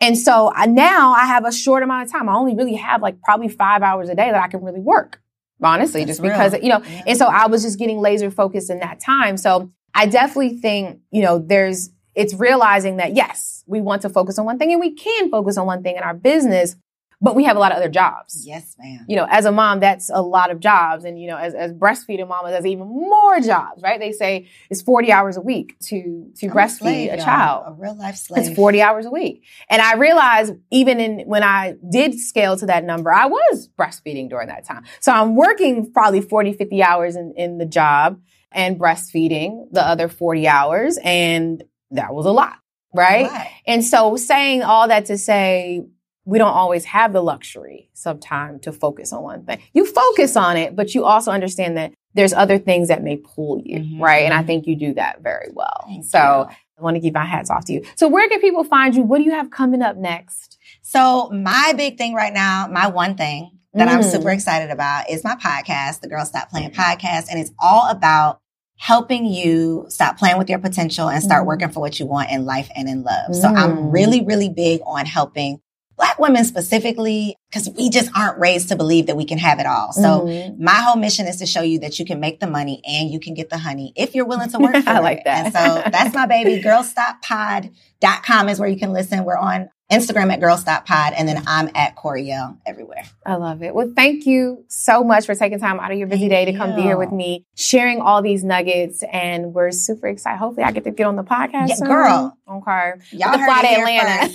And 0.00 0.16
so 0.16 0.52
I, 0.54 0.66
now 0.66 1.12
I 1.12 1.26
have 1.26 1.44
a 1.44 1.50
short 1.50 1.82
amount 1.82 2.06
of 2.06 2.12
time. 2.12 2.28
I 2.28 2.34
only 2.34 2.54
really 2.54 2.76
have 2.76 3.02
like 3.02 3.20
probably 3.20 3.48
five 3.48 3.82
hours 3.82 4.08
a 4.08 4.14
day 4.14 4.30
that 4.30 4.40
I 4.40 4.46
can 4.46 4.62
really 4.62 4.80
work, 4.80 5.20
honestly, 5.60 6.02
That's 6.04 6.18
just 6.18 6.22
real. 6.22 6.30
because, 6.30 6.52
you 6.62 6.68
know, 6.68 6.82
yeah. 6.84 7.02
and 7.08 7.18
so 7.18 7.26
I 7.26 7.48
was 7.48 7.64
just 7.64 7.80
getting 7.80 7.98
laser 7.98 8.30
focused 8.30 8.70
in 8.70 8.78
that 8.78 9.00
time. 9.00 9.36
So 9.36 9.72
I 9.92 10.06
definitely 10.06 10.58
think, 10.58 11.00
you 11.10 11.22
know, 11.22 11.40
there's, 11.40 11.90
it's 12.14 12.34
realizing 12.34 12.96
that 12.96 13.14
yes, 13.14 13.64
we 13.66 13.80
want 13.80 14.02
to 14.02 14.08
focus 14.08 14.38
on 14.38 14.44
one 14.44 14.58
thing 14.58 14.72
and 14.72 14.80
we 14.80 14.94
can 14.94 15.30
focus 15.30 15.56
on 15.56 15.66
one 15.66 15.82
thing 15.82 15.96
in 15.96 16.02
our 16.02 16.14
business, 16.14 16.76
but 17.22 17.36
we 17.36 17.44
have 17.44 17.56
a 17.56 17.60
lot 17.60 17.70
of 17.70 17.76
other 17.76 17.88
jobs. 17.88 18.46
Yes, 18.46 18.74
ma'am. 18.78 19.04
You 19.06 19.16
know, 19.16 19.26
as 19.30 19.44
a 19.44 19.52
mom, 19.52 19.78
that's 19.80 20.10
a 20.12 20.22
lot 20.22 20.50
of 20.50 20.58
jobs. 20.58 21.04
And, 21.04 21.20
you 21.20 21.26
know, 21.26 21.36
as, 21.36 21.52
as 21.54 21.72
breastfeeding 21.72 22.26
mama, 22.26 22.50
there's 22.50 22.64
even 22.64 22.86
more 22.86 23.40
jobs, 23.40 23.82
right? 23.82 24.00
They 24.00 24.12
say 24.12 24.48
it's 24.70 24.80
40 24.80 25.12
hours 25.12 25.36
a 25.36 25.42
week 25.42 25.78
to, 25.80 26.30
to 26.36 26.46
I'm 26.46 26.52
breastfeed 26.52 26.64
a, 26.64 26.78
slave, 26.78 27.12
a 27.12 27.16
child. 27.18 27.64
A 27.66 27.72
real 27.72 27.94
life 27.94 28.16
slave. 28.16 28.46
It's 28.46 28.56
40 28.56 28.80
hours 28.80 29.04
a 29.04 29.10
week. 29.10 29.44
And 29.68 29.82
I 29.82 29.96
realized 29.96 30.54
even 30.70 30.98
in, 30.98 31.20
when 31.26 31.42
I 31.42 31.74
did 31.90 32.18
scale 32.18 32.56
to 32.56 32.66
that 32.66 32.84
number, 32.84 33.12
I 33.12 33.26
was 33.26 33.68
breastfeeding 33.78 34.30
during 34.30 34.48
that 34.48 34.64
time. 34.64 34.84
So 35.00 35.12
I'm 35.12 35.36
working 35.36 35.92
probably 35.92 36.22
40, 36.22 36.54
50 36.54 36.82
hours 36.82 37.16
in, 37.16 37.34
in 37.36 37.58
the 37.58 37.66
job 37.66 38.18
and 38.50 38.80
breastfeeding 38.80 39.70
the 39.72 39.86
other 39.86 40.08
40 40.08 40.48
hours. 40.48 40.98
And 41.04 41.62
that 41.92 42.14
was 42.14 42.26
a 42.26 42.32
lot. 42.32 42.58
Right? 42.92 43.30
right. 43.30 43.50
And 43.66 43.84
so 43.84 44.16
saying 44.16 44.62
all 44.62 44.88
that 44.88 45.06
to 45.06 45.18
say, 45.18 45.84
we 46.24 46.38
don't 46.38 46.52
always 46.52 46.84
have 46.84 47.12
the 47.12 47.22
luxury 47.22 47.88
sometimes 47.92 48.62
to 48.62 48.72
focus 48.72 49.12
on 49.12 49.22
one 49.22 49.44
thing. 49.44 49.60
You 49.72 49.86
focus 49.86 50.36
on 50.36 50.56
it, 50.56 50.76
but 50.76 50.94
you 50.94 51.04
also 51.04 51.30
understand 51.30 51.76
that 51.76 51.92
there's 52.14 52.32
other 52.32 52.58
things 52.58 52.88
that 52.88 53.02
may 53.02 53.16
pull 53.16 53.60
you, 53.64 53.78
mm-hmm. 53.78 54.02
right? 54.02 54.24
And 54.24 54.34
I 54.34 54.42
think 54.42 54.66
you 54.66 54.76
do 54.76 54.94
that 54.94 55.22
very 55.22 55.48
well. 55.52 55.84
Thank 55.86 56.04
so 56.04 56.46
you. 56.48 56.56
I 56.78 56.82
want 56.82 56.96
to 56.96 57.00
give 57.00 57.14
my 57.14 57.24
hats 57.24 57.50
off 57.50 57.64
to 57.66 57.72
you. 57.72 57.84
So 57.96 58.08
where 58.08 58.28
can 58.28 58.40
people 58.40 58.64
find 58.64 58.94
you? 58.94 59.02
What 59.02 59.18
do 59.18 59.24
you 59.24 59.32
have 59.32 59.50
coming 59.50 59.82
up 59.82 59.96
next? 59.96 60.58
So 60.82 61.30
my 61.30 61.72
big 61.76 61.98
thing 61.98 62.14
right 62.14 62.32
now, 62.32 62.68
my 62.70 62.88
one 62.88 63.16
thing 63.16 63.50
that 63.74 63.88
mm. 63.88 63.92
I'm 63.92 64.02
super 64.02 64.30
excited 64.30 64.70
about 64.70 65.08
is 65.08 65.22
my 65.22 65.36
podcast, 65.36 66.00
the 66.00 66.08
Girl 66.08 66.24
Stop 66.24 66.50
Playing 66.50 66.70
podcast. 66.70 67.26
And 67.30 67.38
it's 67.40 67.52
all 67.60 67.88
about 67.90 68.40
helping 68.80 69.26
you 69.26 69.84
stop 69.90 70.16
playing 70.16 70.38
with 70.38 70.48
your 70.48 70.58
potential 70.58 71.10
and 71.10 71.22
start 71.22 71.44
mm. 71.44 71.48
working 71.48 71.68
for 71.68 71.80
what 71.80 72.00
you 72.00 72.06
want 72.06 72.30
in 72.30 72.46
life 72.46 72.70
and 72.74 72.88
in 72.88 73.02
love. 73.02 73.30
Mm. 73.30 73.34
So 73.34 73.48
I'm 73.48 73.76
mm. 73.76 73.92
really, 73.92 74.24
really 74.24 74.48
big 74.48 74.80
on 74.86 75.04
helping 75.04 75.60
Black 75.98 76.18
women 76.18 76.46
specifically, 76.46 77.36
because 77.50 77.68
we 77.76 77.90
just 77.90 78.10
aren't 78.16 78.38
raised 78.38 78.70
to 78.70 78.76
believe 78.76 79.08
that 79.08 79.18
we 79.18 79.26
can 79.26 79.36
have 79.36 79.58
it 79.58 79.66
all. 79.66 79.92
So 79.92 80.22
mm-hmm. 80.22 80.64
my 80.64 80.76
whole 80.76 80.96
mission 80.96 81.26
is 81.26 81.36
to 81.40 81.46
show 81.46 81.60
you 81.60 81.80
that 81.80 81.98
you 81.98 82.06
can 82.06 82.20
make 82.20 82.40
the 82.40 82.46
money 82.46 82.80
and 82.88 83.10
you 83.10 83.20
can 83.20 83.34
get 83.34 83.50
the 83.50 83.58
honey 83.58 83.92
if 83.96 84.14
you're 84.14 84.24
willing 84.24 84.48
to 84.48 84.58
work 84.58 84.76
for 84.82 84.88
I 84.88 85.00
like 85.00 85.18
it. 85.18 85.24
that. 85.26 85.44
And 85.44 85.52
so 85.52 85.90
that's 85.90 86.14
my 86.14 86.24
baby. 86.24 86.62
Girlstoppod.com 86.64 88.48
is 88.48 88.58
where 88.58 88.68
you 88.70 88.78
can 88.78 88.94
listen. 88.94 89.24
We're 89.26 89.36
on 89.36 89.68
Instagram 89.90 90.32
at 90.32 90.40
Girl 90.40 90.56
Stop 90.56 90.86
Pod, 90.86 91.12
and 91.16 91.28
then 91.28 91.42
I'm 91.46 91.70
at 91.74 91.96
Koereyelle 91.96 92.58
everywhere. 92.64 93.02
I 93.26 93.34
love 93.34 93.62
it. 93.62 93.74
Well, 93.74 93.92
thank 93.94 94.26
you 94.26 94.64
so 94.68 95.02
much 95.02 95.26
for 95.26 95.34
taking 95.34 95.58
time 95.58 95.80
out 95.80 95.90
of 95.90 95.98
your 95.98 96.06
busy 96.06 96.28
thank 96.28 96.30
day 96.30 96.44
to 96.46 96.52
you. 96.52 96.58
come 96.58 96.76
be 96.76 96.82
here 96.82 96.96
with 96.96 97.12
me, 97.12 97.44
sharing 97.56 98.00
all 98.00 98.22
these 98.22 98.44
nuggets, 98.44 99.02
and 99.12 99.52
we're 99.52 99.70
super 99.72 100.06
excited. 100.06 100.38
Hopefully, 100.38 100.64
I 100.64 100.72
get 100.72 100.84
to 100.84 100.90
get 100.90 101.06
on 101.06 101.16
the 101.16 101.24
podcast. 101.24 101.68
Yeah, 101.68 101.74
soon. 101.74 101.88
girl. 101.88 102.38
Okay. 102.48 102.92
Y'all 103.12 103.38
heard 103.38 103.46
fly 103.46 103.62
to 103.62 103.68
Atlanta. 103.68 104.34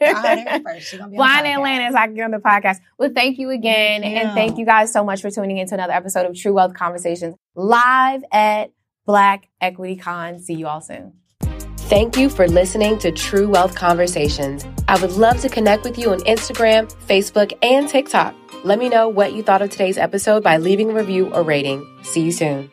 Y'all 0.00 0.46
heard 0.46 0.62
first. 0.62 0.94
Flying 1.14 1.44
to 1.44 1.50
Atlanta 1.50 1.92
so 1.92 1.98
I 1.98 2.06
can 2.06 2.14
get 2.14 2.24
on 2.24 2.30
the 2.30 2.38
podcast. 2.38 2.78
Well, 2.98 3.10
thank 3.14 3.38
you 3.38 3.50
again, 3.50 4.02
thank 4.02 4.14
you. 4.14 4.20
and 4.20 4.34
thank 4.34 4.58
you 4.58 4.66
guys 4.66 4.92
so 4.92 5.04
much 5.04 5.20
for 5.22 5.30
tuning 5.30 5.58
in 5.58 5.66
to 5.68 5.74
another 5.74 5.92
episode 5.92 6.26
of 6.26 6.36
True 6.36 6.52
Wealth 6.52 6.74
Conversations 6.74 7.34
live 7.54 8.22
at 8.32 8.70
Black 9.06 9.48
Equity 9.60 9.96
Con. 9.96 10.38
See 10.38 10.54
you 10.54 10.66
all 10.66 10.80
soon. 10.80 11.14
Thank 11.88 12.18
you 12.18 12.28
for 12.28 12.46
listening 12.46 12.98
to 12.98 13.10
True 13.10 13.48
Wealth 13.48 13.74
Conversations. 13.74 14.66
I 14.88 15.00
would 15.00 15.12
love 15.12 15.40
to 15.40 15.48
connect 15.48 15.84
with 15.84 15.96
you 15.96 16.10
on 16.10 16.18
Instagram, 16.20 16.92
Facebook, 17.06 17.56
and 17.62 17.88
TikTok. 17.88 18.34
Let 18.62 18.78
me 18.78 18.90
know 18.90 19.08
what 19.08 19.32
you 19.32 19.42
thought 19.42 19.62
of 19.62 19.70
today's 19.70 19.96
episode 19.96 20.42
by 20.42 20.58
leaving 20.58 20.90
a 20.90 20.94
review 20.94 21.32
or 21.32 21.42
rating. 21.42 21.86
See 22.02 22.20
you 22.20 22.30
soon. 22.30 22.70